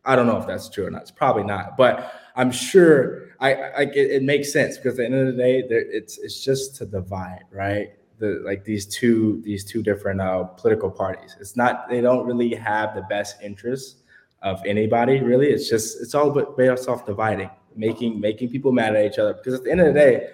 [0.04, 1.02] I don't know if that's true or not.
[1.02, 5.04] It's probably not, but I'm sure I, I it, it, makes sense because at the
[5.04, 7.90] end of the day, it's it's just to divide, right?
[8.18, 11.36] The like these two these two different uh, political parties.
[11.40, 14.02] It's not they don't really have the best interests
[14.42, 15.48] of anybody really.
[15.48, 19.34] It's just it's all but based off dividing, making making people mad at each other.
[19.34, 20.30] Because at the end of the day,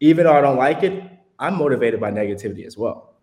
[0.00, 1.02] even though I don't like it,
[1.38, 3.13] I'm motivated by negativity as well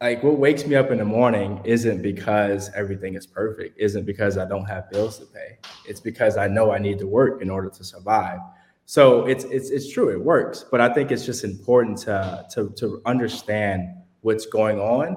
[0.00, 4.36] like what wakes me up in the morning isn't because everything is perfect isn't because
[4.36, 5.58] i don't have bills to pay.
[5.86, 8.40] It's because i know i need to work in order to survive.
[8.84, 12.70] So it's it's it's true it works but i think it's just important to to
[12.76, 13.88] to understand
[14.20, 15.16] what's going on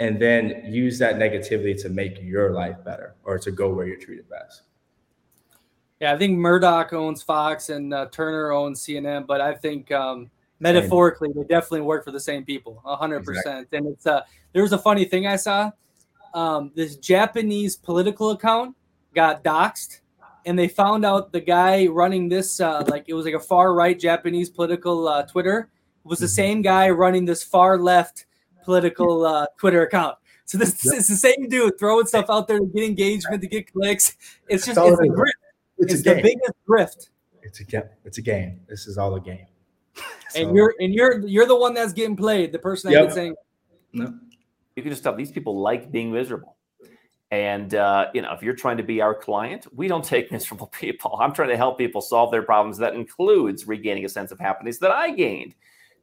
[0.00, 3.98] and then use that negativity to make your life better or to go where you're
[3.98, 4.62] treated best.
[6.00, 10.30] Yeah i think murdoch owns fox and uh, turner owns cnn but i think um
[10.60, 13.78] metaphorically they definitely work for the same people 100% exactly.
[13.78, 15.70] and it's uh there was a funny thing i saw.
[16.32, 18.76] Um this japanese political account
[19.14, 20.00] got doxxed
[20.46, 23.74] and they found out the guy running this uh like it was like a far
[23.74, 25.70] right japanese political uh twitter.
[26.04, 26.34] Was the mm-hmm.
[26.34, 28.26] same guy running this far left
[28.62, 30.16] political uh twitter account.
[30.44, 30.96] So this yep.
[30.96, 34.16] is the same dude throwing stuff out there to get engagement to get clicks.
[34.48, 35.30] It's just it's, it's, a grift.
[35.78, 37.08] it's, it's the biggest grift.
[37.42, 37.82] It's a game.
[38.04, 38.60] It's a game.
[38.68, 39.46] This is all a game
[40.36, 42.52] and you're and you're you're the one that's getting played.
[42.52, 43.04] The person yep.
[43.04, 43.34] that's saying,
[43.92, 44.14] no.
[44.76, 46.56] You can just tell these people like being miserable.
[47.30, 50.68] And uh, you know, if you're trying to be our client, we don't take miserable
[50.68, 51.18] people.
[51.20, 52.78] I'm trying to help people solve their problems.
[52.78, 55.54] That includes regaining a sense of happiness that I gained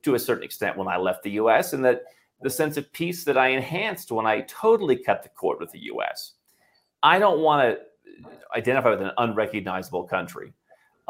[0.04, 1.74] to a certain extent when I left the U.S.
[1.74, 2.04] and that
[2.42, 5.80] the sense of peace that I enhanced when I totally cut the cord with the
[5.84, 6.34] U.S.
[7.04, 10.54] I don't want to identify with an unrecognizable country.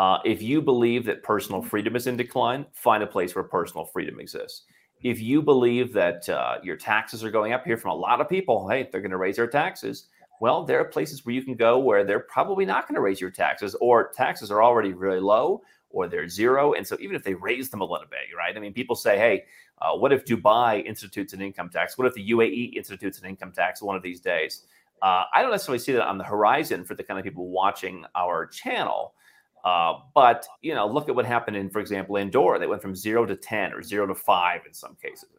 [0.02, 3.86] Uh, if you believe that personal freedom is in decline, find a place where personal
[3.86, 4.64] freedom exists.
[5.04, 8.28] If you believe that uh, your taxes are going up, here from a lot of
[8.28, 10.08] people, hey, they're going to raise their taxes.
[10.42, 13.22] Well, there are places where you can go where they're probably not going to raise
[13.22, 15.62] your taxes, or taxes are already really low,
[15.92, 16.74] or they're zero.
[16.74, 18.58] And so, even if they raise them a little bit, right?
[18.58, 19.44] I mean, people say, hey,
[19.84, 21.96] uh, what if Dubai institutes an income tax?
[22.00, 24.64] What if the UAE institutes an income tax one of these days?
[25.04, 28.04] Uh, I don't necessarily see that on the horizon for the kind of people watching
[28.16, 29.14] our channel.
[29.64, 32.60] Uh, but you know, look at what happened in, for example, Andorra.
[32.60, 35.30] They went from zero to ten or zero to five in some cases.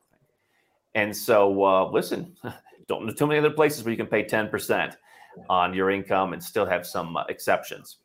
[0.94, 2.36] And so, uh, listen,
[2.88, 4.96] don't know too many other places where you can pay ten percent
[5.48, 7.98] on your income and still have some uh, exceptions,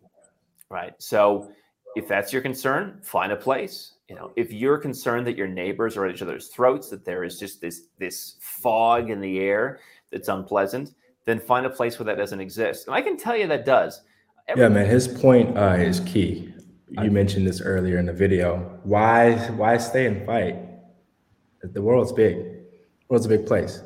[0.70, 0.94] right?
[0.98, 1.52] So,
[1.96, 3.94] if that's your concern, find a place.
[4.10, 7.24] You know, if you're concerned that your neighbors are at each other's throats, that there
[7.24, 9.80] is just this this fog in the air
[10.12, 12.88] that's unpleasant, then find a place where that doesn't exist.
[12.88, 14.02] And I can tell you that does
[14.56, 16.54] yeah, man, his point uh, is key.
[16.90, 18.80] You mentioned this earlier in the video.
[18.84, 20.56] Why why stay and fight?
[21.62, 22.38] The world's big.
[22.38, 23.82] The world's a big place.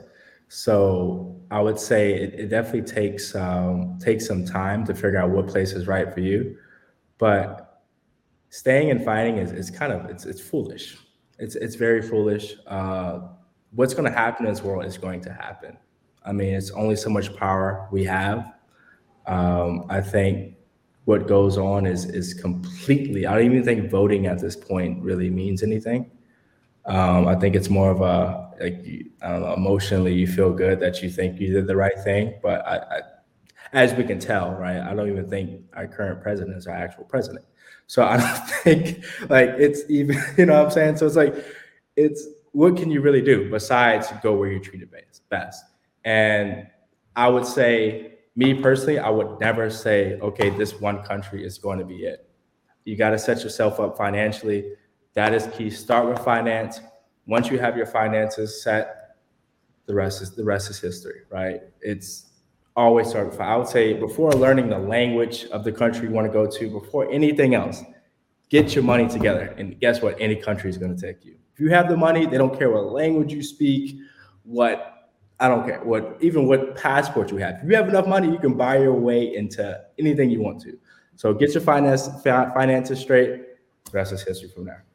[0.49, 5.31] So I would say it, it definitely takes um, takes some time to figure out
[5.31, 6.57] what place is right for you.
[7.17, 7.81] But
[8.49, 10.97] staying and fighting is, is kind of it's it's foolish.
[11.39, 12.55] It's it's very foolish.
[12.67, 13.21] Uh,
[13.71, 15.75] what's going to happen in this world is going to happen.
[16.23, 18.53] I mean, it's only so much power we have.
[19.27, 20.55] Um, I think
[21.05, 23.25] what goes on is is completely.
[23.25, 26.09] I don't even think voting at this point really means anything.
[26.85, 28.85] Um, I think it's more of a like
[29.21, 32.77] know, emotionally you feel good that you think you did the right thing, but I,
[32.77, 33.01] I,
[33.73, 37.05] as we can tell, right, I don't even think our current president is our actual
[37.05, 37.45] president.
[37.87, 40.97] So I don't think like it's even you know what I'm saying.
[40.97, 41.35] So it's like
[41.95, 44.91] it's what can you really do besides go where you're treated
[45.29, 45.63] best?
[46.03, 46.67] And
[47.15, 51.79] I would say me personally, I would never say, okay, this one country is going
[51.79, 52.29] to be it.
[52.85, 54.73] You got to set yourself up financially.
[55.13, 55.69] That is key.
[55.69, 56.79] Start with finance.
[57.27, 59.15] Once you have your finances set,
[59.85, 61.61] the rest is the rest is history, right?
[61.81, 62.27] It's
[62.75, 63.39] always start with.
[63.39, 66.69] I would say before learning the language of the country you want to go to,
[66.69, 67.83] before anything else,
[68.49, 69.53] get your money together.
[69.57, 70.19] And guess what?
[70.19, 71.35] Any country is going to take you.
[71.53, 73.97] If you have the money, they don't care what language you speak,
[74.43, 74.90] what
[75.41, 77.55] I don't care what even what passport you have.
[77.63, 80.77] If you have enough money, you can buy your way into anything you want to.
[81.15, 83.41] So get your finance finances straight.
[83.85, 84.85] The rest is history from there.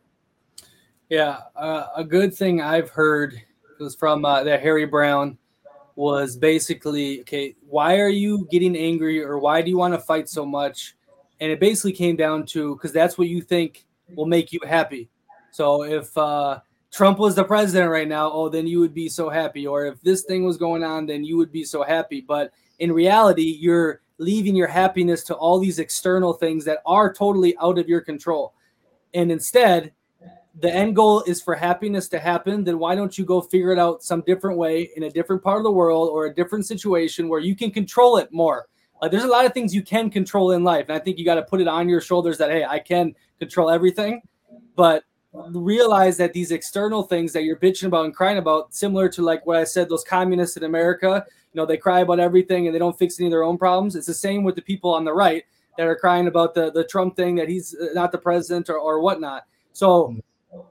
[1.08, 3.42] Yeah, uh, a good thing I've heard
[3.80, 5.36] was from uh, that Harry Browne
[5.96, 7.56] was basically okay.
[7.68, 10.96] Why are you getting angry, or why do you want to fight so much?
[11.40, 15.08] And it basically came down to because that's what you think will make you happy.
[15.50, 16.60] So if uh,
[16.92, 19.66] Trump was the president right now, oh, then you would be so happy.
[19.66, 22.20] Or if this thing was going on, then you would be so happy.
[22.20, 27.56] But in reality, you're leaving your happiness to all these external things that are totally
[27.58, 28.54] out of your control.
[29.12, 29.92] And instead,
[30.58, 33.78] the end goal is for happiness to happen, then why don't you go figure it
[33.78, 37.28] out some different way in a different part of the world or a different situation
[37.28, 38.66] where you can control it more?
[39.02, 40.86] Like there's a lot of things you can control in life.
[40.88, 43.14] And I think you got to put it on your shoulders that, hey, I can
[43.38, 44.22] control everything.
[44.74, 45.04] But
[45.52, 49.46] realize that these external things that you're bitching about and crying about, similar to like
[49.46, 52.78] what I said, those communists in America, you know, they cry about everything and they
[52.78, 53.96] don't fix any of their own problems.
[53.96, 55.44] It's the same with the people on the right
[55.76, 58.78] that are crying about the, the Trump thing that he's uh, not the president or,
[58.78, 59.44] or whatnot.
[59.72, 60.16] So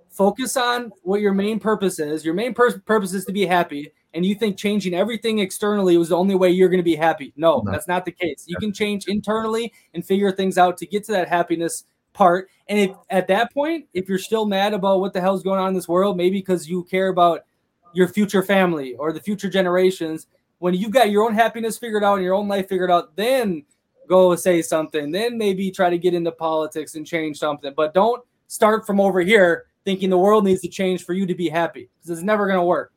[0.10, 2.26] focus on what your main purpose is.
[2.26, 3.92] Your main pur- purpose is to be happy.
[4.14, 7.34] And you think changing everything externally was the only way you're going to be happy.
[7.36, 8.46] No, no, that's not the case.
[8.48, 11.84] You can change internally and figure things out to get to that happiness
[12.16, 12.50] part.
[12.68, 15.70] And if at that point, if you're still mad about what the hell's going on
[15.70, 17.46] in this world, maybe because you care about
[17.94, 22.16] your future family or the future generations, when you've got your own happiness figured out
[22.16, 23.64] and your own life figured out, then
[24.08, 25.12] go say something.
[25.12, 27.74] Then maybe try to get into politics and change something.
[27.76, 31.36] But don't start from over here thinking the world needs to change for you to
[31.36, 32.92] be happy because it's never going to work.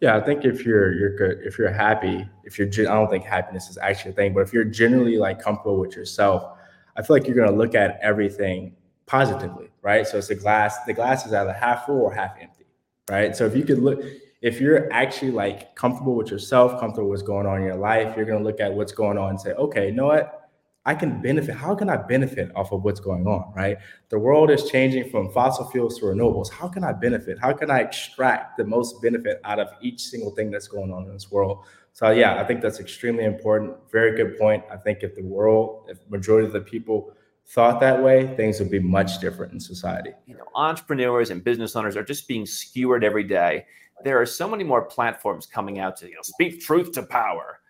[0.00, 3.24] Yeah, I think if you're you're good, if you're happy, if you're, I don't think
[3.24, 6.53] happiness is actually a thing, but if you're generally like comfortable with yourself,
[6.96, 8.76] I feel like you're going to look at everything
[9.06, 10.06] positively, right?
[10.06, 12.66] So it's the glass, the glass is either half full or half empty,
[13.10, 13.36] right?
[13.36, 14.02] So if you could look,
[14.42, 18.16] if you're actually like comfortable with yourself, comfortable with what's going on in your life,
[18.16, 20.40] you're going to look at what's going on and say, okay, you know what?
[20.86, 21.54] I can benefit.
[21.54, 23.78] How can I benefit off of what's going on, right?
[24.10, 26.52] The world is changing from fossil fuels to renewables.
[26.52, 27.38] How can I benefit?
[27.38, 31.04] How can I extract the most benefit out of each single thing that's going on
[31.06, 31.64] in this world?
[31.94, 33.76] So yeah, I think that's extremely important.
[33.90, 34.64] Very good point.
[34.68, 37.14] I think if the world, if majority of the people
[37.46, 40.10] thought that way, things would be much different in society.
[40.26, 43.66] You know, entrepreneurs and business owners are just being skewered every day.
[44.02, 47.60] There are so many more platforms coming out to you know speak truth to power.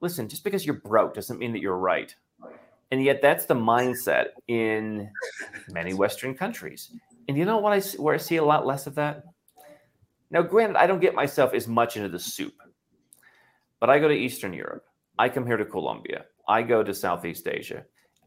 [0.00, 2.14] Listen, just because you're broke doesn't mean that you're right.
[2.90, 5.10] And yet that's the mindset in
[5.68, 6.90] many Western countries.
[7.28, 9.24] And you know what I where I see a lot less of that?
[10.30, 12.54] Now, granted, I don't get myself as much into the soup
[13.80, 14.84] but I go to Eastern Europe.
[15.18, 16.24] I come here to Colombia.
[16.48, 17.84] I go to Southeast Asia.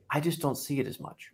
[0.10, 1.32] I just don't see it as much.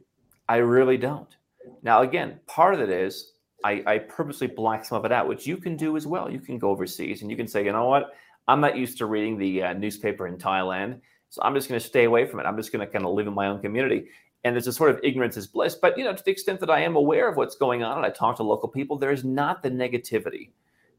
[0.47, 1.35] I really don't.
[1.83, 5.47] Now, again, part of it is I, I purposely black some of it out, which
[5.47, 6.31] you can do as well.
[6.31, 8.11] You can go overseas and you can say, you know what?
[8.47, 11.01] I'm not used to reading the uh, newspaper in Thailand.
[11.29, 12.45] So I'm just going to stay away from it.
[12.45, 14.07] I'm just going to kind of live in my own community.
[14.43, 15.75] And there's a sort of ignorance is bliss.
[15.75, 18.05] But, you know, to the extent that I am aware of what's going on and
[18.05, 20.51] I talk to local people, there is not the negativity.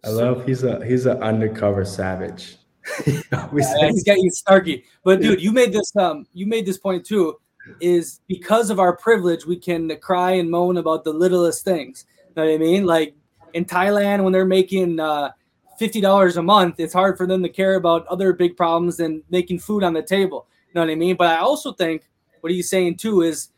[0.04, 2.58] I so, love he's a he's an undercover savage.
[3.06, 3.48] yeah,
[3.88, 4.84] he's getting snarky.
[5.04, 7.38] But dude, you made this um you made this point too.
[7.80, 12.06] Is because of our privilege, we can cry and moan about the littlest things.
[12.28, 12.86] You know what I mean?
[12.86, 13.14] Like
[13.52, 15.32] in Thailand, when they're making uh,
[15.78, 19.22] fifty dollars a month, it's hard for them to care about other big problems than
[19.30, 20.46] making food on the table.
[20.68, 21.16] You know what I mean?
[21.16, 22.08] But I also think
[22.40, 23.50] what he's saying too is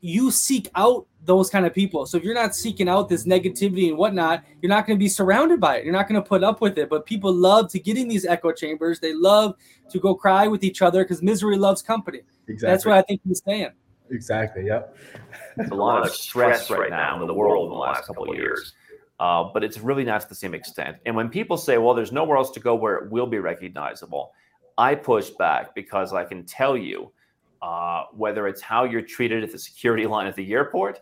[0.00, 2.04] you seek out those kind of people.
[2.04, 5.08] So if you're not seeking out this negativity and whatnot, you're not going to be
[5.08, 5.84] surrounded by it.
[5.84, 6.88] You're not going to put up with it.
[6.88, 8.98] But people love to get in these echo chambers.
[8.98, 9.54] They love
[9.90, 12.22] to go cry with each other because misery loves company.
[12.48, 12.66] Exactly.
[12.68, 13.70] That's what I think he's saying.
[14.10, 14.66] Exactly.
[14.66, 14.96] Yep.
[15.56, 18.36] There's a lot of stress right now in the world in the last couple of
[18.36, 18.74] years.
[19.22, 20.96] uh, but it's really not to the same extent.
[21.06, 24.32] And when people say, well, there's nowhere else to go where it will be recognizable,
[24.76, 27.12] I push back because I can tell you
[27.62, 31.00] uh, whether it's how you're treated at the security line at the airport,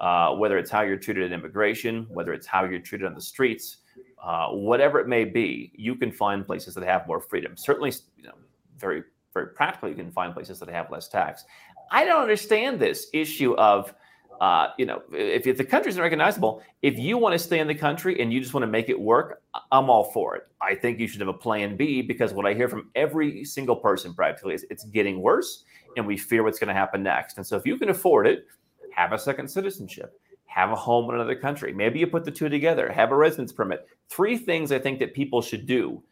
[0.00, 3.20] uh, whether it's how you're treated at immigration, whether it's how you're treated on the
[3.20, 3.78] streets,
[4.22, 7.56] uh, whatever it may be, you can find places that have more freedom.
[7.56, 8.34] Certainly, you know,
[8.78, 9.02] very
[9.32, 11.44] very practically, you can find places that have less tax.
[11.90, 13.94] I don't understand this issue of
[14.42, 17.74] uh, you know, if, if the country's recognizable, if you want to stay in the
[17.76, 19.40] country and you just want to make it work,
[19.70, 20.48] I'm all for it.
[20.60, 23.76] I think you should have a plan B because what I hear from every single
[23.76, 25.62] person practically is it's getting worse
[25.96, 27.36] and we fear what's going to happen next.
[27.36, 28.48] And so if you can afford it,
[28.92, 31.72] have a second citizenship, have a home in another country.
[31.72, 33.86] Maybe you put the two together, have a residence permit.
[34.08, 36.02] Three things I think that people should do.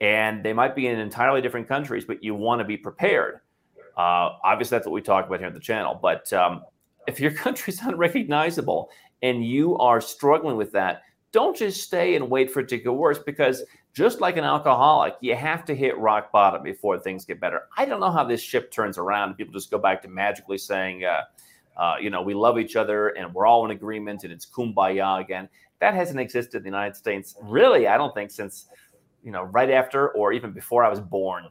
[0.00, 3.40] And they might be in entirely different countries, but you want to be prepared.
[3.94, 5.98] Uh, obviously, that's what we talk about here on the channel.
[6.00, 6.62] But um,
[7.06, 8.90] if your country's unrecognizable
[9.22, 11.02] and you are struggling with that,
[11.32, 15.14] don't just stay and wait for it to get worse because just like an alcoholic,
[15.20, 17.62] you have to hit rock bottom before things get better.
[17.76, 20.58] I don't know how this ship turns around and people just go back to magically
[20.58, 21.22] saying, uh,
[21.76, 25.20] uh, you know, we love each other and we're all in agreement and it's kumbaya
[25.20, 25.48] again.
[25.80, 28.66] That hasn't existed in the United States, really, I don't think, since,
[29.22, 31.46] you know, right after or even before I was born.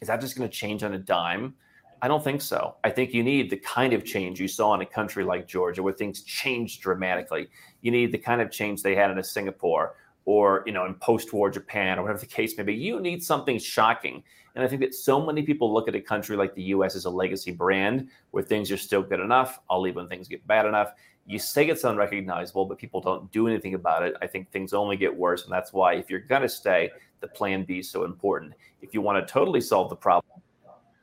[0.00, 1.54] Is that just going to change on a dime?
[2.00, 2.76] I don't think so.
[2.84, 5.82] I think you need the kind of change you saw in a country like Georgia
[5.82, 7.48] where things changed dramatically.
[7.80, 10.94] You need the kind of change they had in a Singapore or, you know, in
[10.94, 12.74] post-war Japan or whatever the case may be.
[12.74, 14.22] You need something shocking.
[14.54, 17.04] And I think that so many people look at a country like the US as
[17.04, 19.60] a legacy brand where things are still good enough.
[19.68, 20.92] I'll leave when things get bad enough.
[21.26, 24.14] You say it's unrecognizable, but people don't do anything about it.
[24.22, 25.44] I think things only get worse.
[25.44, 26.90] And that's why if you're going to stay,
[27.20, 28.54] the plan B is so important.
[28.82, 30.37] If you want to totally solve the problem,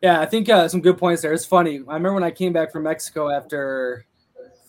[0.06, 1.34] yeah, I think uh, some good points there.
[1.34, 1.78] It's funny.
[1.78, 4.06] I remember when I came back from Mexico after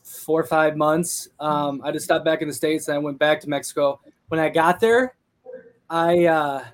[0.02, 1.28] four or five months.
[1.38, 4.00] Um, I just stopped back in the states and I went back to Mexico.
[4.28, 5.14] When I got there,
[5.90, 6.64] I uh,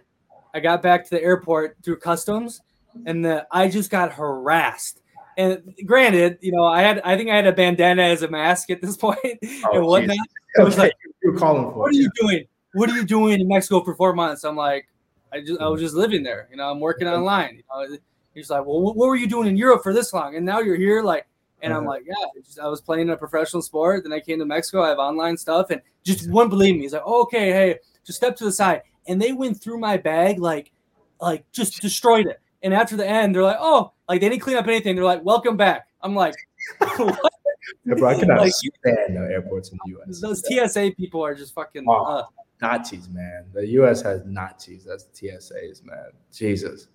[0.54, 2.60] I got back to the airport through customs,
[3.04, 5.00] and the, I just got harassed.
[5.36, 8.70] And granted, you know, I had I think I had a bandana as a mask
[8.70, 10.16] at this point oh, and whatnot.
[10.56, 10.92] I was like,
[11.24, 12.44] "You're calling for." What are you doing?
[12.74, 14.44] What are you doing in Mexico for four months?
[14.44, 14.86] I'm like,
[15.32, 16.46] I just I was just living there.
[16.48, 17.56] You know, I'm working online.
[17.56, 17.98] You know,
[18.34, 20.36] He's like, well, what were you doing in Europe for this long?
[20.36, 21.26] And now you're here, like,
[21.60, 21.90] and I'm uh-huh.
[21.90, 24.02] like, yeah, just, I was playing a professional sport.
[24.02, 24.82] Then I came to Mexico.
[24.82, 26.82] I have online stuff, and just wouldn't believe me.
[26.82, 28.82] He's like, oh, okay, hey, just step to the side.
[29.06, 30.72] And they went through my bag, like,
[31.20, 32.40] like just destroyed it.
[32.62, 34.96] And after the end, they're like, oh, like they didn't clean up anything.
[34.96, 35.88] They're like, welcome back.
[36.00, 36.34] I'm like,
[36.96, 37.32] what?
[37.84, 40.20] Yeah, bro, I cannot like, stand no airports in the U.S.
[40.20, 42.24] Those TSA people are just fucking oh, uh,
[42.60, 43.46] Nazis, man.
[43.52, 44.02] The U.S.
[44.02, 44.84] has Nazis.
[44.84, 46.10] That's TSAs, man.
[46.32, 46.88] Jesus.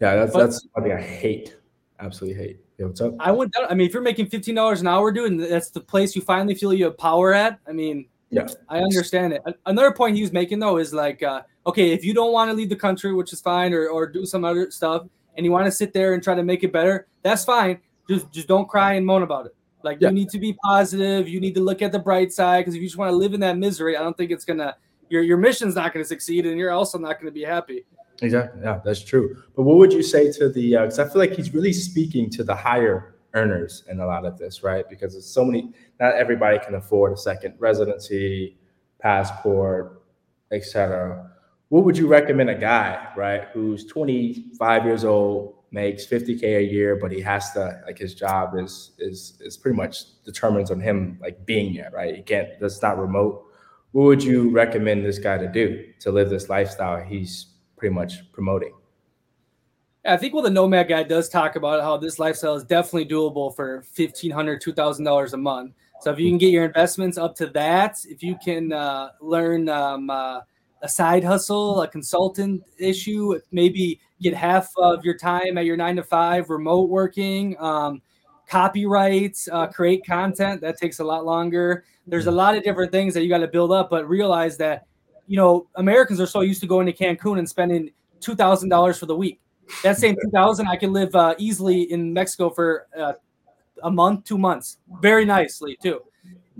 [0.00, 1.56] Yeah, that's but, that's something I hate.
[2.00, 2.60] Absolutely hate.
[2.78, 3.14] Yeah, what's up?
[3.18, 3.66] I went down.
[3.70, 6.22] I mean, if you're making fifteen dollars an hour, dude, and that's the place you
[6.22, 7.58] finally feel you have power at.
[7.66, 9.42] I mean, yeah, I understand it.
[9.64, 12.56] Another point he was making though is like, uh, okay, if you don't want to
[12.56, 15.64] leave the country, which is fine, or or do some other stuff, and you want
[15.66, 17.78] to sit there and try to make it better, that's fine.
[18.08, 19.56] Just just don't cry and moan about it.
[19.82, 20.08] Like yeah.
[20.08, 21.28] you need to be positive.
[21.28, 23.32] You need to look at the bright side because if you just want to live
[23.32, 24.76] in that misery, I don't think it's gonna
[25.08, 27.86] your your mission's not gonna succeed, and you're also not gonna be happy.
[28.22, 28.62] Exactly.
[28.62, 29.42] Yeah, that's true.
[29.54, 30.70] But what would you say to the?
[30.72, 34.24] Because uh, I feel like he's really speaking to the higher earners in a lot
[34.24, 34.88] of this, right?
[34.88, 35.72] Because it's so many.
[36.00, 38.56] Not everybody can afford a second residency,
[39.00, 40.02] passport,
[40.50, 41.30] etc.
[41.68, 46.96] What would you recommend a guy, right, who's 25 years old, makes 50k a year,
[46.96, 51.18] but he has to like his job is is is pretty much determines on him
[51.20, 52.16] like being there, right?
[52.16, 52.48] He can't.
[52.60, 53.42] That's not remote.
[53.92, 57.46] What would you recommend this guy to do to live this lifestyle he's
[57.76, 58.72] pretty much promoting.
[60.04, 63.54] I think what the Nomad guy does talk about how this lifestyle is definitely doable
[63.54, 65.72] for $1,500, $2,000 a month.
[66.00, 69.68] So if you can get your investments up to that, if you can uh, learn
[69.68, 70.40] um, uh,
[70.82, 75.96] a side hustle, a consultant issue, maybe get half of your time at your nine
[75.96, 78.00] to five remote working, um,
[78.48, 81.84] copyrights, uh, create content, that takes a lot longer.
[82.06, 84.86] There's a lot of different things that you got to build up, but realize that
[85.26, 88.98] you know, Americans are so used to going to Cancun and spending two thousand dollars
[88.98, 89.40] for the week.
[89.82, 93.14] That same two thousand, I can live uh, easily in Mexico for uh,
[93.82, 96.00] a month, two months, very nicely too.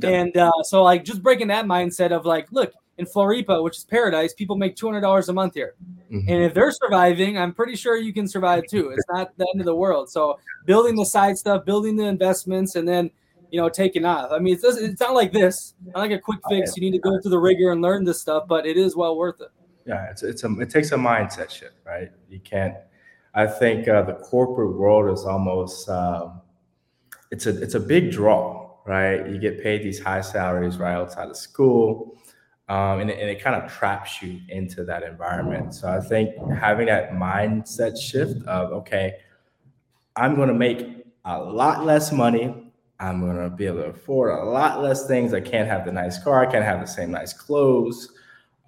[0.03, 3.85] And uh, so, like, just breaking that mindset of like, look, in Floripa, which is
[3.85, 5.75] paradise, people make two hundred dollars a month here,
[6.11, 6.29] mm-hmm.
[6.29, 8.91] and if they're surviving, I'm pretty sure you can survive too.
[8.91, 10.11] It's not the end of the world.
[10.11, 13.11] So, building the side stuff, building the investments, and then
[13.57, 14.31] you know, taking off.
[14.33, 16.77] I mean, it's it's not like this, not like a quick fix.
[16.77, 19.17] You need to go through the rigor and learn this stuff, but it is well
[19.17, 19.49] worth it.
[19.87, 22.11] Yeah, it's it's a it takes a mindset shift, right?
[22.29, 22.75] You can't.
[23.33, 26.43] I think uh, the corporate world is almost um,
[27.31, 29.27] it's a it's a big draw, right?
[29.27, 32.19] You get paid these high salaries right outside of school.
[32.69, 35.73] Um, and, it, and it kind of traps you into that environment.
[35.73, 39.15] So I think having that mindset shift of, okay,
[40.17, 42.66] I'm going to make a lot less money.
[42.99, 45.35] I'm going to be able to afford a lot less things.
[45.35, 46.47] I can't have the nice car.
[46.47, 48.13] I can't have the same nice clothes.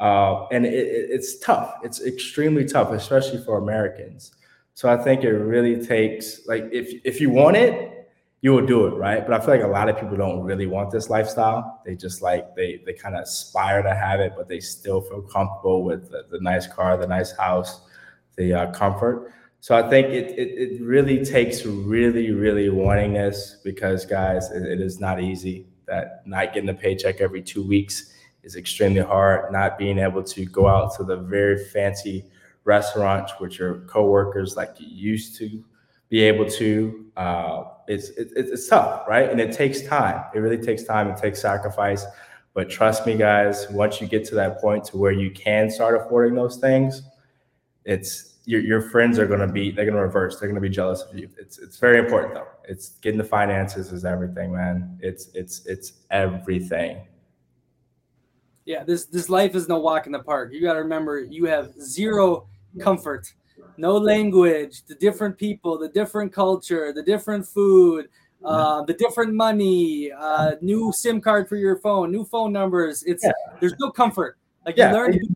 [0.00, 1.76] Uh, and it, it, it's tough.
[1.82, 4.32] It's extremely tough, especially for Americans.
[4.74, 8.08] So I think it really takes like if if you want it,
[8.42, 9.26] you will do it, right?
[9.26, 11.82] But I feel like a lot of people don't really want this lifestyle.
[11.84, 15.22] They just like they they kind of aspire to have it, but they still feel
[15.22, 17.80] comfortable with the, the nice car, the nice house,
[18.36, 19.32] the uh, comfort.
[19.60, 24.62] So I think it, it, it really takes really really wanting this because guys, it,
[24.62, 25.66] it is not easy.
[25.86, 29.52] That not getting a paycheck every two weeks is extremely hard.
[29.52, 32.24] Not being able to go out to the very fancy
[32.64, 35.64] restaurants with your coworkers like you used to
[36.08, 37.06] be able to.
[37.16, 39.30] Uh, it's, it, it's tough, right?
[39.30, 40.24] And it takes time.
[40.34, 41.08] It really takes time.
[41.08, 42.04] It takes sacrifice.
[42.54, 45.94] But trust me, guys, once you get to that point to where you can start
[45.94, 47.02] affording those things,
[47.84, 50.66] it's your, your friends are going to be they're going to reverse they're going to
[50.66, 51.28] be jealous of you.
[51.36, 52.46] It's it's very important though.
[52.64, 54.98] It's getting the finances is everything man.
[55.00, 57.06] It's it's it's everything.
[58.64, 60.50] Yeah this this life is no walk in the park.
[60.50, 62.48] You got to remember you have zero
[62.80, 63.30] comfort.
[63.76, 64.82] No language.
[64.86, 68.08] The different people the different culture the different food
[68.42, 73.02] uh, the different money uh, new sim card for your phone new phone numbers.
[73.02, 73.32] It's yeah.
[73.60, 74.38] there's no comfort.
[74.64, 74.88] Like yeah.
[74.88, 75.28] you learn to be,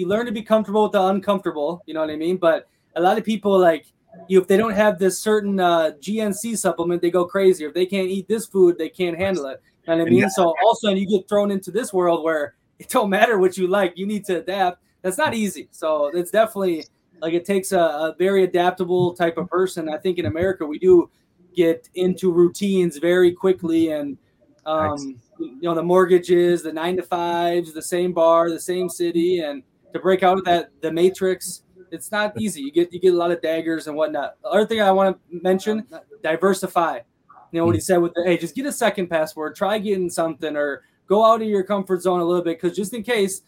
[0.00, 3.00] you learn to be comfortable with the uncomfortable you know what i mean but a
[3.00, 3.86] lot of people like
[4.28, 7.86] you if they don't have this certain uh, gnc supplement they go crazy if they
[7.86, 10.90] can't eat this food they can't handle it you know what i mean so also
[10.90, 13.96] you get thrown into this world where it don't matter what you like.
[13.96, 14.82] You need to adapt.
[15.02, 15.68] That's not easy.
[15.70, 16.86] So it's definitely
[17.20, 19.88] like it takes a, a very adaptable type of person.
[19.88, 21.10] I think in America we do
[21.54, 24.16] get into routines very quickly and
[24.64, 29.40] um, you know the mortgages, the nine to fives, the same bar, the same city,
[29.40, 29.62] and
[29.92, 32.62] to break out of that the matrix, it's not easy.
[32.62, 34.36] You get you get a lot of daggers and whatnot.
[34.42, 35.86] The other thing I want to mention:
[36.22, 37.00] diversify.
[37.52, 40.08] You know what he said with the hey, just get a second password, try getting
[40.08, 43.42] something, or go out of your comfort zone a little bit because just in case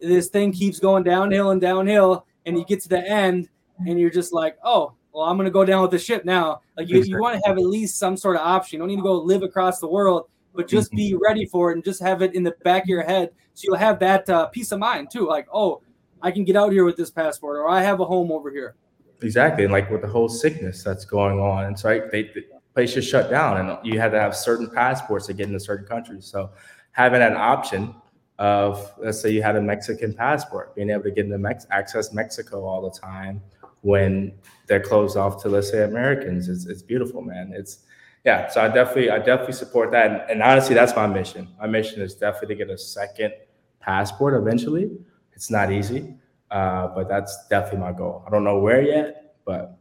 [0.00, 3.48] this thing keeps going downhill and downhill and you get to the end
[3.86, 6.60] and you're just like, oh, well, I'm gonna go down with the ship now.
[6.76, 8.76] Like you, you want to have at least some sort of option.
[8.76, 11.22] You don't need to go live across the world, but just be mm-hmm.
[11.22, 13.76] ready for it and just have it in the back of your head so you'll
[13.76, 15.26] have that uh, peace of mind too.
[15.26, 15.82] Like, oh,
[16.22, 18.74] I can get out here with this passport, or I have a home over here.
[19.22, 22.44] Exactly, and like with the whole sickness that's going on, and so right, they, the
[22.74, 26.24] places shut down, and you had to have certain passports to get into certain countries.
[26.24, 26.50] So
[26.92, 27.94] having an option
[28.38, 32.12] of let's say you had a Mexican passport, being able to get into Mex- access
[32.14, 33.42] Mexico all the time
[33.82, 34.32] when
[34.66, 36.48] they're closed off to let's say Americans.
[36.48, 37.52] It's, it's beautiful, man.
[37.54, 37.80] It's
[38.24, 38.48] yeah.
[38.48, 41.48] So I definitely I definitely support that, and, and honestly, that's my mission.
[41.58, 43.32] My mission is definitely to get a second
[43.80, 44.90] passport eventually.
[45.32, 46.14] It's not easy,
[46.50, 48.24] uh, but that's definitely my goal.
[48.26, 49.78] I don't know where yet, but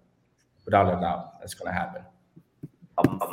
[0.66, 2.02] without a doubt, that's going to happen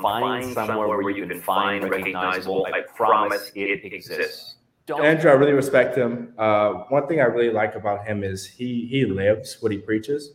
[0.01, 2.67] find somewhere where you can find recognizable.
[2.73, 4.57] I promise it exists.
[4.87, 6.33] Don't Andrew, I really respect him.
[6.39, 10.35] Uh, one thing I really like about him is he he lives what he preaches.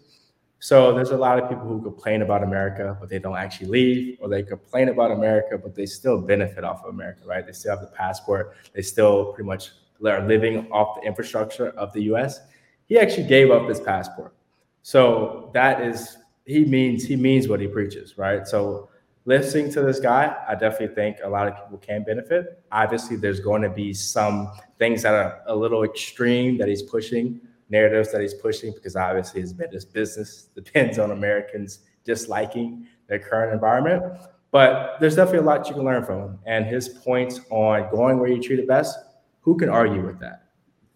[0.64, 4.20] So there's a lot of people who complain about America, but they don't actually leave,
[4.22, 7.44] or they complain about America, but they still benefit off of America, right?
[7.44, 8.56] They still have the passport.
[8.72, 9.72] They still pretty much
[10.06, 12.42] are living off the infrastructure of the U.S.
[12.86, 14.36] He actually gave up his passport,
[14.84, 18.48] so that is he means he means what he preaches, right?
[18.48, 18.90] So
[19.26, 22.64] listening to this guy, I definitely think a lot of people can benefit.
[22.72, 27.42] Obviously, there's going to be some things that are a little extreme that he's pushing,
[27.72, 34.04] narratives that he's pushing, because obviously his business depends on Americans disliking their current environment.
[34.52, 36.40] But there's definitely a lot you can learn from him.
[36.46, 38.98] And his points on going where you treat it best,
[39.40, 40.50] who can argue with that?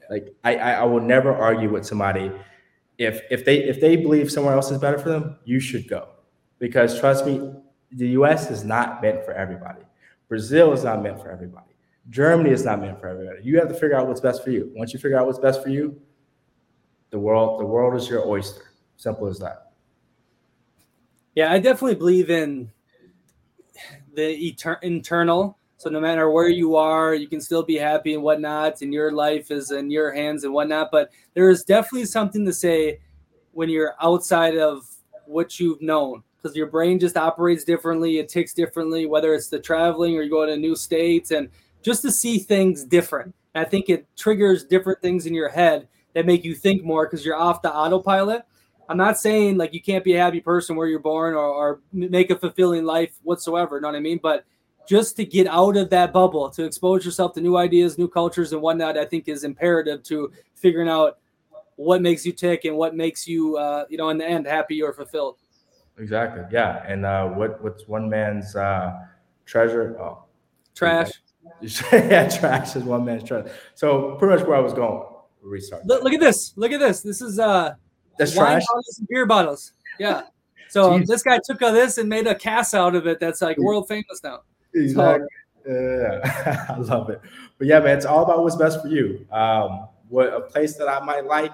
[0.09, 2.31] Like I, I will never argue with somebody
[2.97, 6.09] if if they if they believe somewhere else is better for them, you should go.
[6.59, 7.53] Because trust me,
[7.91, 9.81] the US is not meant for everybody.
[10.27, 11.75] Brazil is not meant for everybody.
[12.09, 13.43] Germany is not meant for everybody.
[13.43, 14.71] You have to figure out what's best for you.
[14.75, 15.99] Once you figure out what's best for you,
[17.15, 18.73] the world the world is your oyster.
[18.97, 19.71] Simple as that.
[21.33, 22.69] Yeah, I definitely believe in
[24.13, 25.57] the etern- internal.
[25.77, 29.13] So no matter where you are, you can still be happy and whatnot, and your
[29.13, 30.89] life is in your hands and whatnot.
[30.91, 32.99] But there is definitely something to say
[33.53, 34.85] when you're outside of
[35.25, 38.17] what you've known because your brain just operates differently.
[38.17, 41.47] It ticks differently, whether it's the traveling or you go to new states and
[41.81, 43.33] just to see things different.
[43.53, 47.23] I think it triggers different things in your head that make you think more because
[47.23, 48.43] you're off the autopilot.
[48.87, 51.81] I'm not saying like you can't be a happy person where you're born or, or
[51.91, 53.75] make a fulfilling life whatsoever.
[53.75, 54.19] You know what I mean?
[54.21, 54.45] But
[54.87, 58.53] just to get out of that bubble, to expose yourself to new ideas, new cultures,
[58.53, 61.17] and whatnot, I think is imperative to figuring out
[61.75, 64.81] what makes you tick and what makes you, uh, you know, in the end, happy
[64.81, 65.37] or fulfilled.
[65.97, 66.43] Exactly.
[66.51, 66.83] Yeah.
[66.87, 68.93] And uh, what what's one man's uh,
[69.45, 69.99] treasure?
[69.99, 70.23] Oh,
[70.75, 71.11] trash.
[71.91, 73.51] yeah, trash is one man's treasure.
[73.73, 75.03] So pretty much where I was going.
[75.45, 75.85] Restart.
[75.85, 76.53] Look, look at this.
[76.55, 77.01] Look at this.
[77.01, 77.75] This is uh,
[78.17, 78.65] that's wine trash.
[78.67, 79.73] bottles and beer bottles.
[79.99, 80.23] Yeah.
[80.69, 81.07] So Jeez.
[81.07, 84.21] this guy took this and made a cast out of it that's like world famous
[84.23, 84.41] now.
[84.73, 85.27] Exactly.
[85.67, 87.21] Yeah, I love it.
[87.57, 89.25] But yeah, man, it's all about what's best for you.
[89.31, 91.51] Um, what a place that I might like,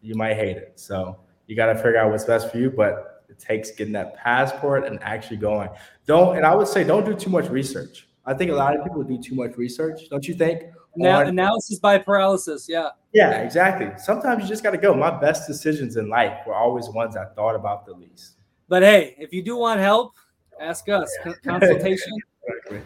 [0.00, 0.72] you might hate it.
[0.76, 2.70] So you got to figure out what's best for you.
[2.70, 5.70] But it takes getting that passport and actually going.
[6.06, 8.08] Don't, and I would say, don't do too much research.
[8.24, 10.08] I think a lot of people do too much research.
[10.10, 10.64] Don't you think?
[10.98, 12.66] Now, On- analysis by paralysis.
[12.68, 12.90] Yeah.
[13.12, 13.90] yeah, exactly.
[13.98, 14.92] Sometimes you just got to go.
[14.94, 18.32] My best decisions in life were always ones I thought about the least.
[18.68, 20.14] But hey, if you do want help,
[20.60, 21.10] ask us.
[21.22, 22.12] Con- Consultation.
[22.68, 22.80] Exactly.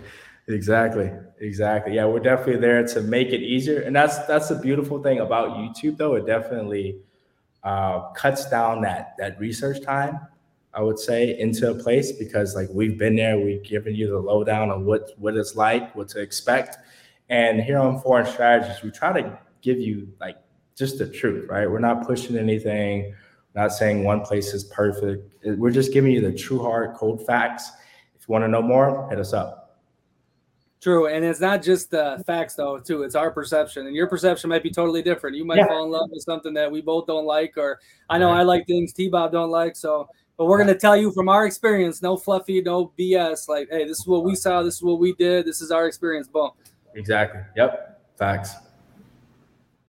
[0.49, 1.11] Exactly.
[1.41, 1.95] Exactly.
[1.95, 3.81] Yeah, we're definitely there to make it easier.
[3.83, 6.17] And that's that's the beautiful thing about YouTube though.
[6.17, 6.99] It definitely
[7.63, 10.19] uh, cuts down that that research time,
[10.75, 14.19] I would say, into a place because like we've been there, we've given you the
[14.19, 16.77] lowdown on what what it's like, what to expect.
[17.33, 20.37] And here on Foreign Strategies, we try to give you like
[20.77, 21.69] just the truth, right?
[21.69, 23.15] We're not pushing anything,
[23.55, 25.33] not saying one place is perfect.
[25.43, 27.71] We're just giving you the true hard cold facts.
[28.15, 29.81] If you want to know more, hit us up.
[30.83, 32.79] True, and it's not just the facts though.
[32.79, 35.35] Too, it's our perception, and your perception might be totally different.
[35.35, 35.69] You might Yeah.
[35.69, 37.79] fall in love with something that we both don't like, or
[38.11, 38.41] I know Right.
[38.41, 39.75] I like things T Bob don't like.
[39.75, 40.07] So,
[40.37, 43.49] but we're gonna tell you from our experience, no fluffy, no BS.
[43.49, 45.87] Like, hey, this is what we saw, this is what we did, this is our
[45.87, 46.29] experience.
[46.29, 46.51] Boom.
[46.95, 47.41] Exactly.
[47.57, 48.01] Yep.
[48.19, 48.55] Facts.